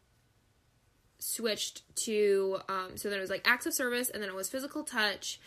[1.28, 4.50] switched to um so then it was like acts of service and then it was
[4.50, 5.40] physical touch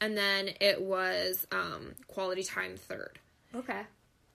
[0.00, 3.18] and then it was um quality time third.
[3.54, 3.82] Okay.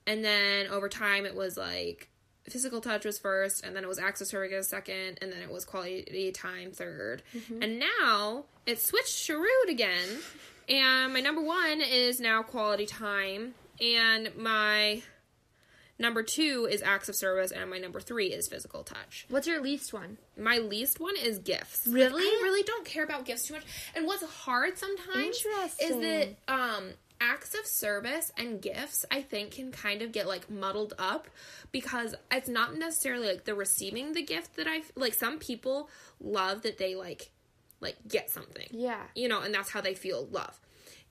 [0.07, 2.09] and then over time it was like
[2.49, 5.51] physical touch was first and then it was acts of service second and then it
[5.51, 7.19] was quality time 3rd
[7.61, 10.07] and now it switched Sherwood again
[10.67, 15.01] and my number one is now quality time and my
[15.99, 19.61] number two is acts of service and my number three is physical touch What's your
[19.61, 20.17] least one?
[20.37, 21.85] my least one is gifts.
[21.85, 22.23] Really?
[22.23, 23.65] I really don't care about gifts too much.
[23.95, 25.35] And what's hard sometimes
[25.81, 26.89] is that um
[27.21, 31.27] acts of service and gifts I think can kind of get like muddled up
[31.73, 35.89] because it's not necessarily like the receiving the gift that I like some people
[36.21, 37.29] love that they like
[37.81, 39.01] like get something Yeah.
[39.15, 40.57] you know, and that's how they feel love.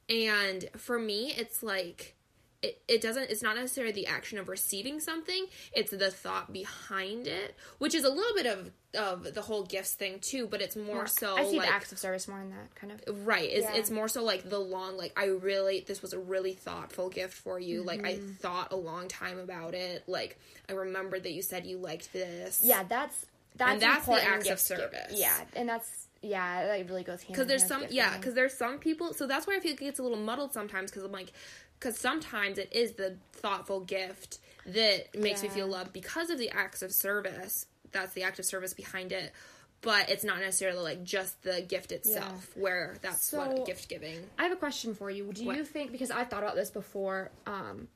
[0.08, 2.14] And for me, it's like
[2.62, 7.26] it, it doesn't it's not necessarily the action of receiving something it's the thought behind
[7.28, 10.74] it which is a little bit of of the whole gifts thing too but it's
[10.74, 13.26] more so I see like the acts of service more in that kind of.
[13.26, 13.76] right it's, Yeah.
[13.76, 17.34] it's more so like the long like i really this was a really thoughtful gift
[17.34, 18.32] for you like i Mm-hmm.
[18.32, 20.36] thought a long time about it like
[20.68, 24.44] i remembered that you said you liked this Yeah, that's that's And that's the acts
[24.44, 25.12] of gift service.
[25.14, 27.32] Yeah, and that's yeah, that really goes hand.
[27.32, 29.84] because there's some yeah because there's some people so that's why i feel like it
[29.84, 31.32] gets a little muddled sometimes because i'm like
[31.78, 36.50] because sometimes it is the thoughtful gift that makes me feel loved because of the
[36.50, 37.66] acts of service.
[37.92, 39.32] That's the act of service behind it.
[39.80, 44.18] But it's not necessarily like just the gift itself where that's So- what gift giving
[44.36, 45.32] I have a question for you.
[45.32, 47.86] Do you think because I've thought about this before, um,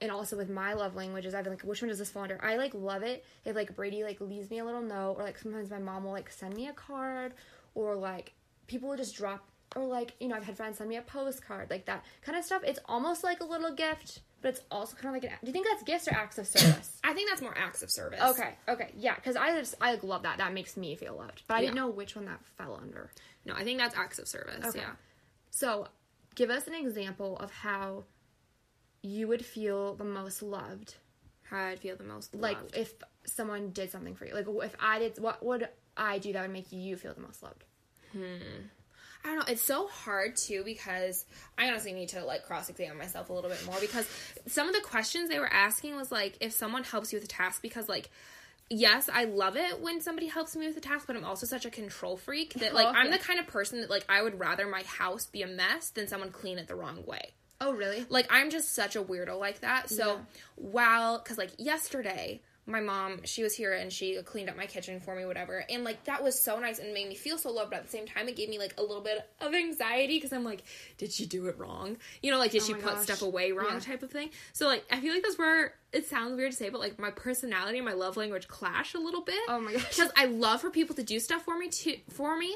[0.00, 2.38] and also with my love languages, I've been like, which one does this fall under?
[2.44, 5.36] I like love it if like Brady like leaves me a little note, or like
[5.36, 7.34] sometimes my mom will like send me a card,
[7.74, 8.32] or like
[8.68, 9.44] people will just drop,
[9.76, 12.44] or like you know I've had friends send me a postcard, like that kind of
[12.44, 12.62] stuff.
[12.64, 15.38] It's almost like a little gift, but it's also kind of like an.
[15.42, 16.98] Do you think that's gifts or acts of service?
[17.04, 20.02] i think that's more acts of service okay, okay, yeah, because I just I like,
[20.02, 20.38] love that.
[20.38, 23.10] That makes me feel loved, but I didn't know which one that fell under.
[23.44, 24.78] no i think that's acts of service Okay.
[24.80, 24.92] yeah
[25.50, 25.88] So,
[26.34, 28.04] give us an example of how
[29.02, 30.94] you would feel the most loved.
[31.50, 32.42] how i'd feel the most loved.
[32.42, 34.34] Like if someone did something for you.
[34.34, 37.42] Like if I did, what would I do that would make you feel the most
[37.42, 37.64] loved?
[38.12, 38.66] Hmm.
[39.24, 39.44] I don't know.
[39.52, 41.24] It's so hard too because
[41.56, 44.06] I honestly need to like cross examine myself a little bit more because
[44.46, 47.28] some of the questions they were asking was like if someone helps you with a
[47.28, 48.10] task because like
[48.70, 51.66] yes, I love it when somebody helps me with a task, but I'm also such
[51.66, 53.18] a control freak that like Oh, I'm yeah.
[53.18, 56.08] the kind of person that like I would rather my house be a mess than
[56.08, 57.32] someone clean it the wrong way.
[57.60, 58.04] Oh, really?
[58.08, 59.88] Like I'm just such a weirdo like that.
[59.88, 60.18] So Yeah.
[60.56, 65.00] while cuz like yesterday my mom, she was here and she cleaned up my kitchen
[65.00, 65.64] for me whatever.
[65.68, 67.90] And like that was so nice and made me feel so loved, but at the
[67.90, 70.62] same time it gave me like a little bit of anxiety cuz I'm like,
[70.96, 71.96] did she do it wrong?
[72.22, 73.02] You know, like did oh she Oh my put gosh.
[73.04, 73.80] stuff away wrong Yeah.
[73.80, 74.30] type of thing.
[74.52, 77.10] So like I feel like that's where it sounds weird to say, but like my
[77.10, 79.40] personality and my love language clash a little bit.
[79.48, 79.88] Oh my gosh.
[79.88, 82.54] Because I love for people to do stuff for me too for me.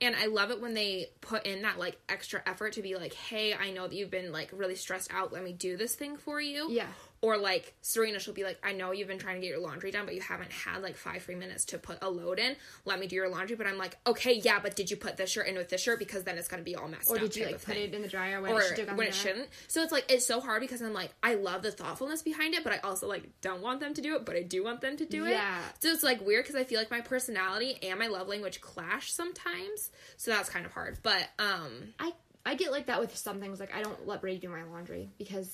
[0.00, 3.14] And I love it when they put in that like extra effort to be like,
[3.14, 5.32] hey, I know that you've been like really stressed out.
[5.32, 6.68] Let me do this thing for you.
[6.72, 6.88] Yeah.
[7.24, 9.90] Or like Serena, she'll be like, I know you've been trying to get your laundry
[9.90, 12.54] done, but you haven't had like five free minutes to put a load in.
[12.84, 13.56] Let me do your laundry.
[13.56, 15.98] But I'm like, okay, yeah, but did you put this shirt in with this shirt
[15.98, 17.22] because then it's gonna be all messed Or up.
[17.22, 19.14] did you like put thing it in the dryer when or it should when it
[19.14, 19.48] shouldn't.
[19.68, 22.62] So it's like it's so hard because I'm like I love the thoughtfulness behind it,
[22.62, 24.98] but I also like don't want them to do it, but I do want them
[24.98, 25.30] to do it.
[25.30, 25.60] Yeah.
[25.80, 29.10] So it's like weird because I feel like my personality and my love language clash
[29.12, 29.90] sometimes.
[30.18, 30.98] So that's kind of hard.
[31.02, 32.12] But um, I
[32.44, 33.60] I get like that with some things.
[33.60, 35.50] Like I don't let Brady do my laundry because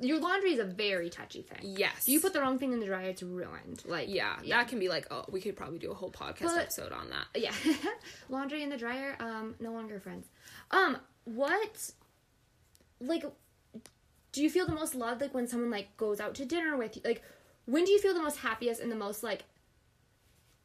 [0.00, 1.58] your laundry is a very touchy thing.
[1.62, 3.82] yes, If you put the wrong thing in the dryer, it's ruined.
[3.86, 4.56] Like yeah, yeah.
[4.58, 7.10] that can be like oh, we could probably do a whole podcast But- episode on
[7.10, 7.26] that.
[7.40, 7.52] yeah
[8.28, 10.26] laundry in the dryer um no longer friends
[10.70, 11.90] um what
[13.00, 13.24] like
[14.32, 16.96] do you feel the most loved like when someone like goes out to dinner with
[16.96, 17.22] you like
[17.66, 19.44] when do you feel the most happiest and the most like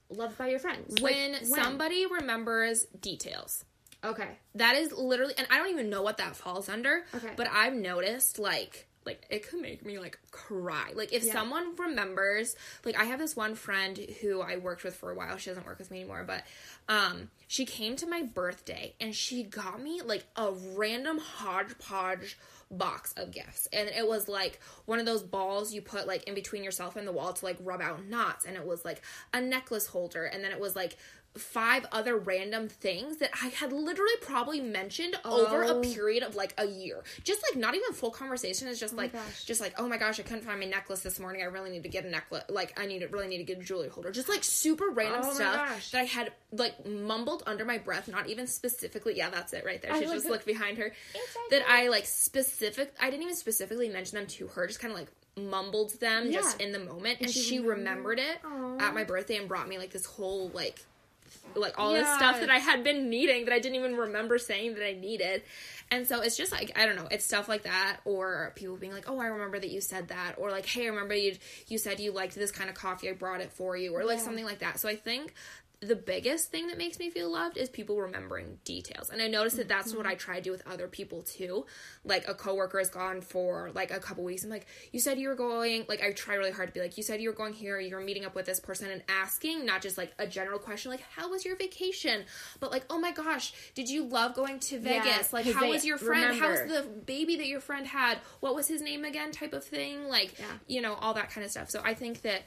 [0.10, 3.63] loved by your friends Like, When, somebody remembers details.
[4.04, 7.04] okay That is literally, and I don't even know what that falls under.
[7.13, 7.30] Okay.
[7.38, 10.91] But I've noticed, like, like it could make me like cry.
[10.93, 11.33] Like if Yeah.
[11.33, 15.38] someone remembers, like I have this one friend who I worked with for a while.
[15.38, 16.43] She doesn't work with me anymore, but
[16.88, 22.38] um, she came to my birthday and she got me like a random hodgepodge
[22.71, 26.35] box of gifts and it was like one of those balls you put like in
[26.35, 29.01] between yourself and the wall to like rub out knots and it was like
[29.33, 30.95] a necklace holder and then it was like
[31.39, 35.82] five other random things that I had literally probably mentioned over a Oh.
[35.82, 37.04] period of like a year.
[37.23, 38.67] Just like not even full conversation.
[38.67, 39.43] It's just like gosh.
[39.45, 41.41] just like, oh my gosh, I couldn't find my necklace this morning.
[41.41, 42.43] I really need to get a necklace.
[42.49, 44.12] Like I need to really need to get a jewelry holder.
[44.12, 48.28] Just like super random Oh stuff that I had like mumbled under my breath, not
[48.28, 49.15] even specifically.
[49.17, 49.95] Yeah, that's it right there.
[49.97, 50.91] She just looked behind her.
[51.52, 51.63] That.
[51.67, 52.93] I like specific.
[53.02, 54.67] I didn't even specifically mention them to her.
[54.67, 58.17] Just kind of like mumbled them just in the moment, and, she she remembered?
[58.17, 58.78] remembered it Aw.
[58.88, 60.84] at my birthday and brought me like this whole like
[61.55, 64.75] like all this stuff that I had been needing that I didn't even remember saying
[64.75, 65.43] that I needed.
[65.91, 68.93] And so it's just like I don't know, it's stuff like that or people being
[68.93, 71.35] like, "Oh, I remember that you said that." Or like, "Hey, I remember you
[71.67, 73.09] you said you liked this kind of coffee.
[73.09, 74.23] I brought it for you." Or like Yeah.
[74.23, 74.79] something like that.
[74.79, 75.33] So I think
[75.82, 79.10] the biggest thing that makes me feel loved is people remembering details.
[79.10, 81.65] And I noticed that that's what I try to do with other people too.
[82.04, 84.44] Like a coworker is gone for like a couple weeks.
[84.44, 86.98] I'm like, you said you were going, like I try really hard to be like,
[86.98, 89.82] you said you were going here, you're meeting up with this person and asking, not
[89.82, 92.25] just like a general question like, how was your vacation?
[92.60, 95.32] But like, oh my gosh, did you love going to Yeah, Vegas?
[95.32, 96.38] like how was your friend?
[96.38, 98.17] How was the baby that your friend had?
[98.42, 99.32] What was his name again?
[99.32, 100.10] Type of thing.
[100.10, 100.46] Like, Yeah.
[100.67, 101.69] you know, all that kind of stuff.
[101.69, 102.42] So I think that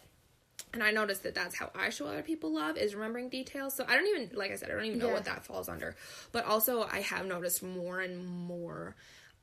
[0.73, 3.75] and I noticed that that's how I show other people love is remembering details.
[3.75, 5.13] So I don't even, like I said, I don't even know Yeah.
[5.15, 5.95] what that falls under.
[6.33, 8.95] But also, I have noticed more and more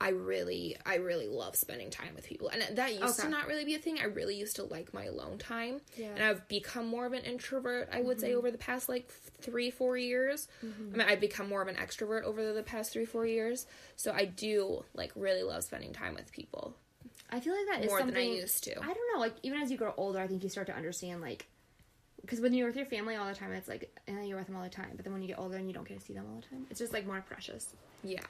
[0.02, 3.24] I really, I really love spending time with people, and that used Okay.
[3.24, 4.00] to not really be a thing.
[4.00, 6.06] I really used to like my alone time, Yeah.
[6.06, 6.16] Mm-hmm.
[6.16, 7.90] and I've become more of an introvert.
[7.92, 9.10] I would say over the past like
[9.42, 10.48] three, four years.
[10.64, 10.66] I
[10.96, 13.68] mean, I've become more of an extrovert over the past three, four years.
[13.98, 16.76] So I do like really love spending time with people.
[17.30, 18.80] I feel like that is More than I something used to.
[18.80, 19.20] I don't know.
[19.20, 21.48] Like even as you grow older, I think you start to understand like
[22.22, 24.56] because when you're with your family all the time, it's like eh, you're with them
[24.56, 24.92] all the time.
[24.96, 26.48] But then when you get older and you don't get to see them all the
[26.48, 27.68] time, it's just like more precious.
[28.04, 28.22] Yeah,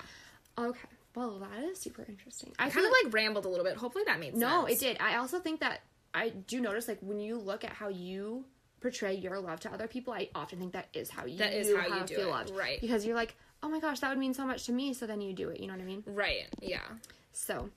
[0.60, 2.54] Okay, well that is super interesting.
[2.60, 3.78] I I feel kind of like like rambled a little bit.
[3.78, 4.82] Hopefully that made no, sense.
[4.82, 4.98] it did.
[5.00, 5.82] I also think that
[6.14, 8.46] I do notice like when you look at how you
[8.82, 11.74] portray your love to other people, I often think that is how you That is
[11.76, 12.80] how you do feel it, loved, right.
[12.82, 14.94] Because you're like, oh my gosh, that would mean so much to me.
[14.94, 15.60] So then you do it.
[15.60, 16.04] You know what I mean?
[16.06, 16.48] Right.
[16.62, 16.82] Yeah.
[17.32, 17.70] So,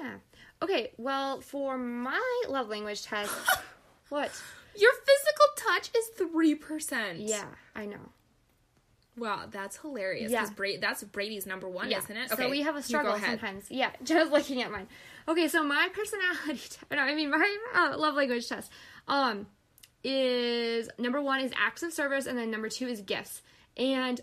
[0.00, 0.14] yeah.
[0.62, 3.32] Okay, well, for my love language test,
[4.08, 4.30] what?
[4.76, 7.18] Your physical touch is three percent.
[7.20, 8.00] Yeah, I know.
[9.16, 10.30] Wow, that's hilarious.
[10.30, 10.44] Yeah.
[10.44, 10.50] Yeah.
[10.54, 11.98] Bra- that's Brady's number one, Yeah.
[11.98, 12.32] isn't it?
[12.32, 13.64] Okay, so we have a struggle sometimes.
[13.68, 14.86] Yeah, just looking at mine.
[15.26, 18.70] Okay, so my personality, t- no, I mean my uh, love language test,
[19.08, 19.46] um,
[20.04, 23.42] is number one is acts of service, and then number two is gifts.
[23.76, 24.20] And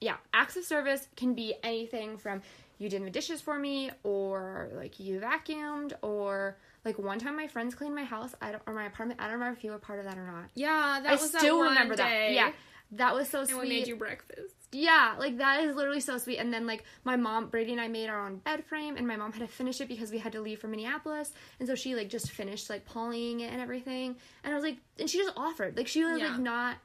[0.00, 2.42] yeah, acts of service can be anything from
[2.78, 7.46] you did the dishes for me, or like you vacuumed, or like one time my
[7.46, 9.20] friends cleaned my house, I don't, or my apartment.
[9.20, 10.44] I don't remember if you were part of that or not.
[10.54, 12.32] Yeah, that I was still remember that.
[12.32, 12.52] Yeah,
[12.92, 13.50] that was so sweet.
[13.52, 13.68] And sweet.
[13.68, 14.54] we made you breakfast.
[14.72, 16.38] Yeah, like that is literally so sweet.
[16.38, 19.14] And then like my mom, Brady and I made our own bed frame, and my
[19.16, 21.94] mom had to finish it because we had to leave for Minneapolis, and so she
[21.94, 24.16] like just finished like polying it and everything.
[24.42, 26.30] And I was like, and she just offered, like she was Yeah.
[26.30, 26.76] like not,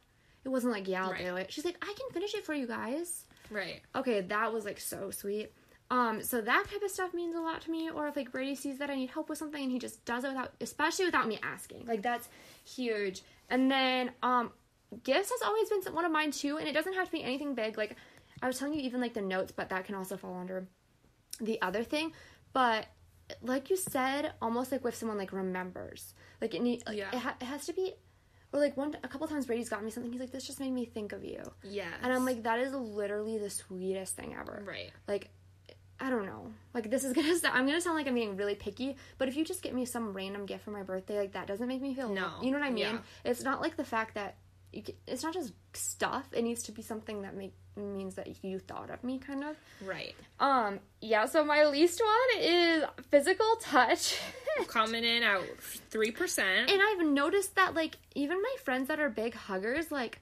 [0.46, 1.26] it wasn't like yeah I'll Right.
[1.26, 1.52] do it.
[1.52, 3.26] She's like I can finish it for you guys.
[3.50, 3.82] Right.
[3.96, 5.52] Okay, that was like so sweet.
[5.92, 7.90] Um, so that type of stuff means a lot to me.
[7.90, 10.24] Or if like Brady sees that I need help with something and he just does
[10.24, 12.30] it without, especially without me asking, like that's
[12.64, 13.22] huge.
[13.50, 14.52] And then um,
[15.04, 17.56] gifts has always been one of mine too, and it doesn't have to be anything
[17.56, 17.78] big.
[17.78, 17.96] Like
[18.42, 20.68] I was telling you, even like the notes, but that can also fall under
[21.42, 22.14] the other thing.
[22.54, 22.86] But
[23.42, 27.10] like you said, almost like with someone like remembers, like it need, like, Yeah.
[27.12, 27.94] it, ha- it has to be.
[28.52, 30.12] Or like one, a couple times Brady's got me something.
[30.12, 31.86] He's like, "This just made me think of you," Yeah.
[32.02, 34.92] and I'm like, "That is literally the sweetest thing ever." Right.
[35.08, 35.30] like
[36.02, 36.52] I don't know.
[36.74, 39.36] Like this is gonna sound, I'm gonna sound like I'm being really picky, but if
[39.36, 41.93] you just get me some random gift for my birthday, like that doesn't make me
[41.93, 42.30] feel No.
[42.41, 42.84] You know what I mean?
[42.84, 42.97] Yeah.
[43.26, 44.36] It's not like the fact that
[44.72, 46.28] you get, it's not just stuff.
[46.32, 49.56] It needs to be something that make means that you thought of me, kind of.
[49.86, 50.14] Right.
[50.39, 50.80] Um.
[51.02, 51.26] Yeah.
[51.26, 54.20] So my least one is physical touch.
[54.68, 55.41] Coming in at
[55.89, 56.70] three percent.
[56.70, 60.20] and I've noticed that like even my friends that are big huggers, like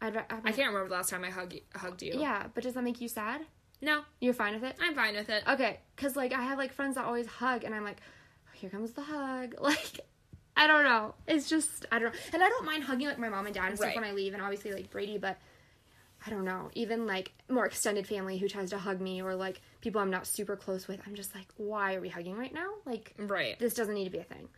[0.00, 2.14] I'd, I'd I can't remember the last time I hug, hugged you.
[2.18, 3.40] Yeah, but does that make you sad?
[3.82, 4.76] No, You're fine with it?
[4.80, 5.42] I'm fine with it.
[5.46, 7.98] Okay, because like I have like friends that always hug, and I'm like,
[8.46, 9.54] oh, here comes the hug.
[9.60, 10.00] Like,
[10.56, 11.14] I don't know.
[11.26, 12.18] It's just I don't, know.
[12.32, 13.96] and I don't mind hugging like my mom and dad and stuff Right.
[13.96, 15.36] when I leave, and obviously like Brady, but
[16.26, 16.70] I don't know.
[16.74, 20.26] Even like more extended family who tries to hug me, or like people I'm not
[20.26, 22.70] super close with, I'm just like, why are we hugging right now?
[22.86, 23.58] Like, Right.
[23.58, 24.48] this doesn't need to be a thing.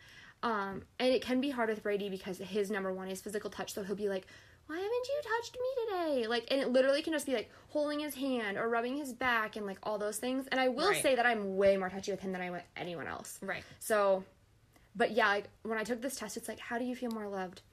[0.41, 3.73] Um, and it can be hard with Brady because his number one is physical touch,
[3.73, 4.25] so he'll be like,
[4.69, 6.27] Why haven't you touched me today?
[6.27, 9.55] Like, and it literally can just be like holding his hand or rubbing his back
[9.55, 10.45] and like all those things.
[10.51, 11.01] And I will Right.
[11.01, 13.39] say that I'm way more touchy with him than I with anyone else.
[13.41, 13.63] Right.
[13.79, 14.23] So,
[14.95, 17.27] but yeah, like when I took this test, it's like, How do you feel more
[17.27, 17.63] loved?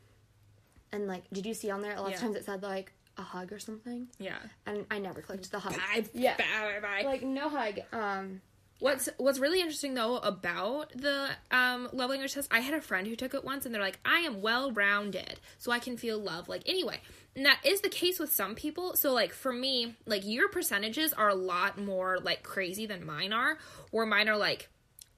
[0.90, 2.14] And like, did you see on there a lot Yeah.
[2.16, 4.09] of times it said like a hug or something?
[4.18, 4.38] Yeah.
[4.64, 5.74] And I never clicked the hug.
[5.76, 6.07] Bye.
[6.14, 6.38] Yeah.
[6.38, 6.80] Bye.
[6.80, 7.03] Bye.
[7.05, 7.80] Like, no hug.
[7.92, 8.40] Um,
[8.78, 13.06] What's What's really interesting though about the um, love language test, I had a friend
[13.06, 16.18] who took it once, and they're like, "I am well rounded, so I can feel
[16.18, 17.00] love." Like anyway,
[17.34, 18.94] and that is the case with some people.
[18.96, 23.32] So like for me, like your percentages are a lot more like crazy than mine
[23.32, 23.58] are,
[23.90, 24.68] where mine are like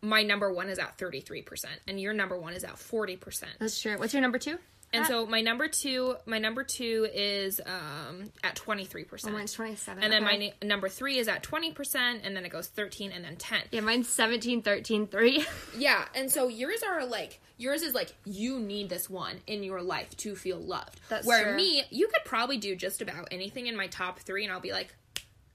[0.00, 3.16] my number one is at thirty three percent, and your number one is at forty
[3.16, 3.52] percent.
[3.58, 3.98] that's true.
[3.98, 4.58] What's your number two?
[4.92, 9.34] And so my number two, my number two is um, at twenty three percent.
[9.34, 10.02] mine's 27.
[10.02, 10.54] And then my okay.
[10.62, 13.60] na- number three is at 20%, and then it goes 13 and then 10.
[13.70, 15.44] Yeah, mine's 17, 13, 3.
[15.76, 19.82] Yeah, and so yours are like, yours is like, you need this one in your
[19.82, 21.00] life to feel loved.
[21.08, 21.56] That's Where true.
[21.56, 24.72] me, you could probably do just about anything in my top three, and I'll be
[24.72, 24.94] like,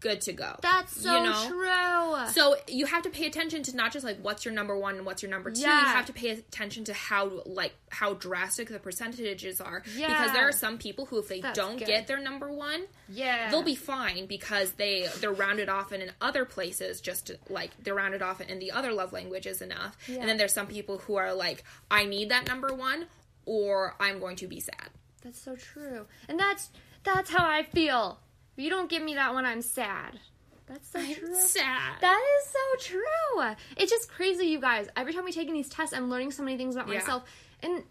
[0.04, 0.56] good to go.
[0.62, 1.48] That's so You know?
[1.48, 2.32] true.
[2.34, 5.06] So you have to pay attention to not just like what's your number one and
[5.06, 5.62] what's your number two.
[5.62, 5.80] Yeah.
[5.80, 9.82] You have to pay attention to how like how drastic the percentages are.
[9.98, 10.08] Yeah.
[10.10, 11.88] Because there are some people who if they That's don't good.
[11.88, 13.50] get their number one, yeah.
[13.50, 17.72] they'll be fine because they they're rounded off and in other places just to, like
[17.84, 20.20] they're rounded off in the other love languages enough Yeah.
[20.20, 23.06] and then there's some people who are like i need that number one
[23.46, 24.90] or i'm going to be sad
[25.24, 26.06] That's so true.
[26.28, 26.70] And that's
[27.04, 28.20] that's how I feel.
[28.58, 30.20] If you don't give me that one, I'm sad.
[30.66, 31.36] That's so true.
[31.36, 33.56] sad That is so true.
[33.78, 34.88] It's just crazy, you guys.
[34.96, 37.00] Every time we take these tests, I'm learning so many things about Yeah.
[37.00, 37.24] myself.
[37.62, 37.84] And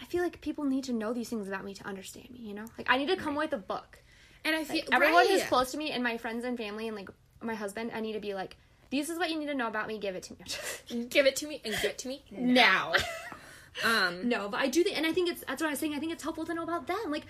[0.00, 2.54] I feel like people need to know these things about me to understand me, you
[2.54, 2.64] know?
[2.78, 3.98] Like, I need to come with a book.
[4.44, 5.28] and i feel Everyone right.
[5.28, 7.10] who's close to me and my friends and family and like
[7.42, 8.56] my husband, I need to be like,
[8.90, 9.98] this is what you need to know about me.
[9.98, 11.06] Give it to me.
[11.10, 12.94] Give it to me and give it to me now.
[13.84, 15.94] um, no, but I do think, and I think it's that's what I was saying.
[15.94, 16.98] I think it's helpful to know about them.
[17.10, 17.24] Like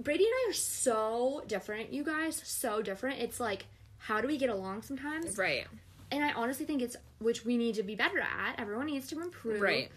[0.00, 3.20] Brady and I are so different, you guys, so different.
[3.20, 3.66] It's like,
[3.98, 5.36] how do we get along sometimes?
[5.38, 5.66] right.
[6.10, 8.56] And I honestly think it's which we need to be better at.
[8.58, 9.62] Everyone needs to improve.
[9.62, 9.90] Right.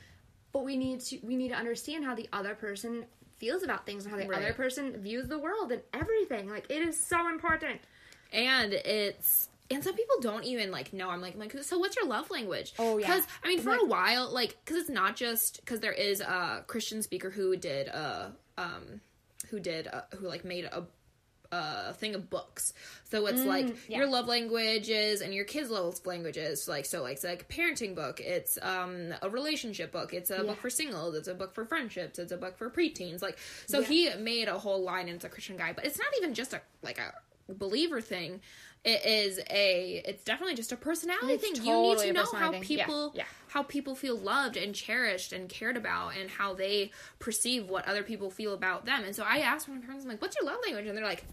[0.54, 3.04] But we need to we need to understand how the other person
[3.38, 4.40] feels about things and how the Right.
[4.42, 6.50] other person views the world and everything.
[6.50, 7.82] Like it is so important.
[8.32, 11.96] and it's and some people don't even like know i'm like I'm like so what's
[11.96, 13.08] your love language Oh, yeah.
[13.08, 16.22] because i mean for Like- a while like because it's not just because there is
[16.22, 18.28] a christian speaker who did uh
[18.60, 19.02] um
[19.56, 20.84] who did uh, who like made a
[21.52, 22.74] a thing of books
[23.06, 24.00] so it's like Mm, yeah.
[24.00, 27.96] your love languages and your kids love languages like so like it's like a parenting
[27.96, 30.42] book it's um a relationship book it's a Yeah.
[30.44, 33.38] book for singles it's a book for friendships it's a book for preteens like
[33.68, 33.88] so Yeah.
[33.88, 36.52] he made a whole line and it's a christian guy but it's not even just
[36.54, 37.14] a like a
[37.54, 38.42] believer thing
[38.84, 42.52] it is a it's definitely just a personality It's thing you need to know how
[42.52, 42.62] thing.
[42.62, 43.24] Yeah, people yeah.
[43.50, 48.04] how people feel loved and cherished and cared about and how they perceive what other
[48.04, 50.60] people feel about them and so i asked my parents i'm like what's your love
[50.64, 51.24] language and they're like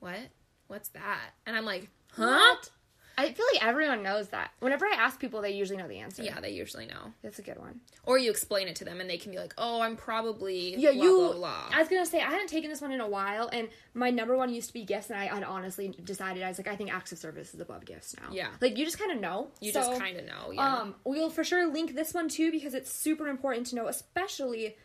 [0.00, 0.18] what
[0.66, 2.70] what's that and i'm like huh What?
[3.16, 4.50] I feel like everyone knows that.
[4.60, 6.22] Whenever I ask people, they usually know the answer.
[6.22, 7.80] yeah they usually know That's a good one.
[8.04, 10.92] or you explain it to them and they can be like oh i'm probably Yeah,
[10.92, 11.16] blah, you.
[11.18, 11.68] blah, blah.
[11.72, 14.36] I was gonna say I hadn't taken this one in a while, and my number
[14.36, 16.92] one used to be gifts, and I had honestly decided I was like, I think
[16.92, 18.28] acts of service is above gifts now.
[18.32, 18.48] Yeah.
[18.60, 19.48] like you just kind of know.
[19.60, 22.50] you So, just kind of know yeah Um, we'll for sure link this one too
[22.50, 24.76] because it's super important to know, especially,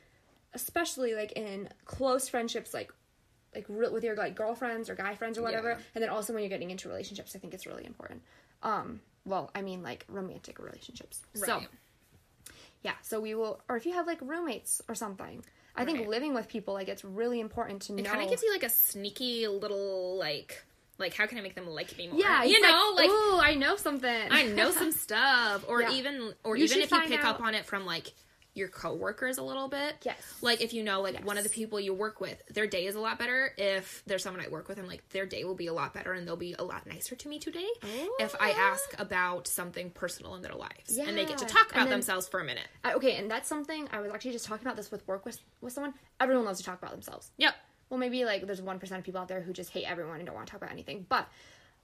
[0.53, 2.91] especially like in close friendships, like
[3.55, 5.77] like re- with your like girlfriends or guy friends or whatever, Yeah.
[5.95, 8.21] and then also when you're getting into relationships, I think it's really important.
[8.63, 11.21] Um, well, I mean like romantic relationships.
[11.33, 11.61] So
[12.83, 15.43] yeah, so we will, or if you have like roommates or something.
[15.75, 16.09] I think Right.
[16.09, 18.09] living with people like it's really important to it know.
[18.09, 20.61] kind of gives you like a sneaky little like
[20.97, 23.55] like how can i make them like me more yeah, you know like, ooh, I
[23.55, 24.27] know something.
[24.31, 25.93] I know some stuff, or Yeah.
[25.93, 28.11] even, or You even if you pick out- up on it from like
[28.59, 29.95] your coworkers a little bit.
[30.03, 30.17] Yes.
[30.41, 32.93] Like if you know, like one of the people you work with, their day is
[32.95, 33.51] a lot better.
[33.57, 36.13] If there's someone I work with, I'm like, their day will be a lot better,
[36.13, 37.67] and they'll be a lot nicer to me today
[38.19, 38.59] if I Oh.
[38.59, 42.27] ask about something personal in their lives, and they get to talk about then- themselves
[42.27, 42.67] for a minute.
[42.83, 45.39] I- okay, and that's something I was actually just talking about this with work with
[45.61, 45.93] with someone.
[46.19, 47.31] Everyone loves to talk about themselves.
[47.37, 47.55] Yep.
[47.89, 50.25] Well, maybe like there's one percent of people out there who just hate everyone and
[50.25, 51.27] don't want to talk about anything, but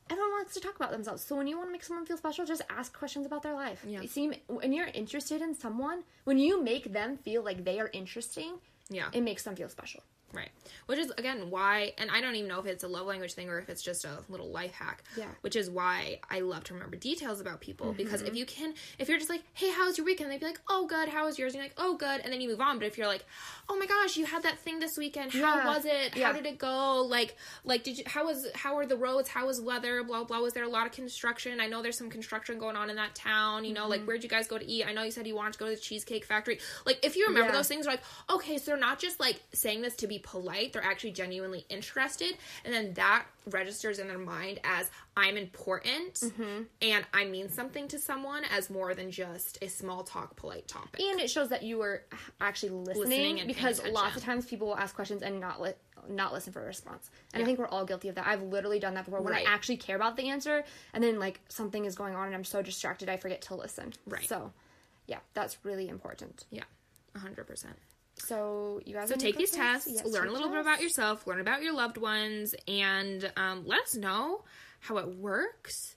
[0.10, 1.24] everyone wants to talk about themselves.
[1.24, 3.84] So when you want to make someone feel special, just ask questions about their life.
[3.88, 4.02] Yeah.
[4.02, 7.90] You see, when you're interested in someone, when you make them feel like they are
[7.94, 9.10] interesting, Yeah.
[9.14, 10.04] it makes them feel special.
[10.36, 10.50] Right.
[10.88, 13.50] Which is again why and I don't even know if it's a love language thing
[13.50, 15.04] or if it's just a little life hack.
[15.18, 15.26] Yeah.
[15.42, 18.28] Which is why I love to remember details about people because Mm-hmm.
[18.28, 20.32] if you can if you're just like, Hey, how was your weekend?
[20.32, 21.54] They'd be like, Oh good, how was yours?
[21.54, 22.78] And you're like, Oh good and then you move on.
[22.78, 23.26] But if you're like,
[23.70, 25.68] Oh my gosh, you had that thing this weekend, how Yeah.
[25.68, 26.16] was it?
[26.16, 26.28] Yeah.
[26.28, 27.02] How did it go?
[27.04, 29.30] Like like did you how was how are the roads?
[29.30, 30.04] How was weather?
[30.04, 30.40] Blah blah.
[30.40, 31.60] Was there a lot of construction?
[31.60, 33.90] I know there's some construction going on in that town, you know, Mm-hmm.
[33.92, 34.86] like where'd you guys go to eat?
[34.88, 36.60] I know you said you wanted to go to the cheesecake factory.
[36.86, 37.56] Like if you remember Yeah.
[37.58, 40.84] those things, like, okay, so they're not just like saying this to be polite, they're
[40.84, 42.36] actually genuinely interested.
[42.66, 46.64] And then that registers in their mind as I'm important Mm-hmm.
[46.82, 51.00] and I mean something to someone as more than just a small talk, polite topic.
[51.00, 52.04] And it shows that you are
[52.42, 55.74] actually listening, Listening because lots of times people will ask questions and not li-
[56.10, 57.10] not listen for a response.
[57.34, 58.28] And I think we're all guilty of that.
[58.28, 59.48] I've literally done that before when Right.
[59.48, 60.64] I actually care about the answer
[60.94, 63.94] and then like something is going on and I'm so distracted I forget to listen.
[64.06, 64.28] Right.
[64.28, 64.52] So,
[65.08, 66.46] yeah, that's really important.
[66.52, 66.64] yeah,
[67.16, 67.66] 100%.
[68.18, 71.40] So, you guys So take these tests, Yes, learn a little bit about yourself, learn
[71.42, 74.44] about your loved ones, and um, let us know
[74.80, 75.96] how it works.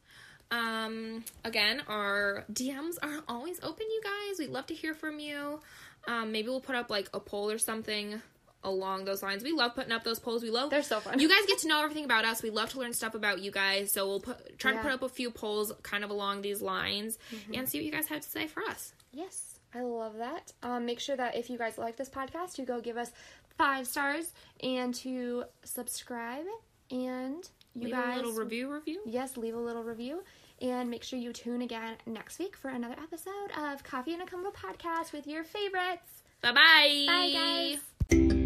[0.50, 4.38] Um, again, our DMs are always open, you guys.
[4.38, 5.60] We'd love to hear from you.
[6.06, 8.20] Um, maybe we'll put up like a poll or something
[8.64, 9.44] along those lines.
[9.44, 10.42] We love putting up those polls.
[10.42, 11.20] We love They're so fun.
[11.20, 12.42] You guys get to know everything about us.
[12.42, 13.92] We love to learn stuff about you guys.
[13.92, 17.18] So we'll put try to put up a few polls kind of along these lines
[17.32, 17.54] Mm-hmm.
[17.54, 18.92] and see what you guys have to say for us.
[19.12, 20.52] Yes, I love that.
[20.62, 23.10] Um, make sure that if you guys like this podcast, you go give us
[23.56, 26.46] five stars and to subscribe.
[26.90, 29.02] And you Leave guys, a little review review.
[29.04, 30.22] yes, leave a little review.
[30.62, 34.26] And make sure you tune again next week for another episode of Coffee and a
[34.26, 36.22] Combo podcast with your favorites.
[36.40, 37.04] Bye-bye.
[37.06, 37.78] Bye,
[38.10, 38.37] guys.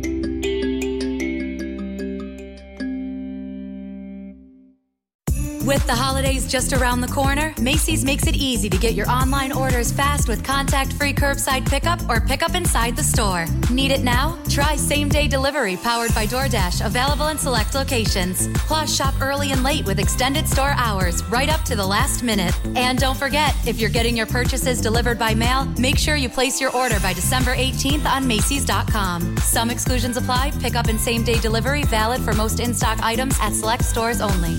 [5.64, 9.52] With the holidays just around the corner, Macy's makes it easy to get your online
[9.52, 13.46] orders fast with contact free curbside pickup or pickup inside the store.
[13.70, 14.36] Need it now?
[14.48, 18.48] Try same day delivery powered by DoorDash, available in select locations.
[18.66, 22.58] Plus, shop early and late with extended store hours right up to the last minute.
[22.74, 26.60] And don't forget, if you're getting your purchases delivered by mail, make sure you place
[26.60, 29.36] your order by December 18th on Macy's.com.
[29.36, 33.52] Some exclusions apply, pickup and same day delivery valid for most in stock items at
[33.52, 34.58] select stores only.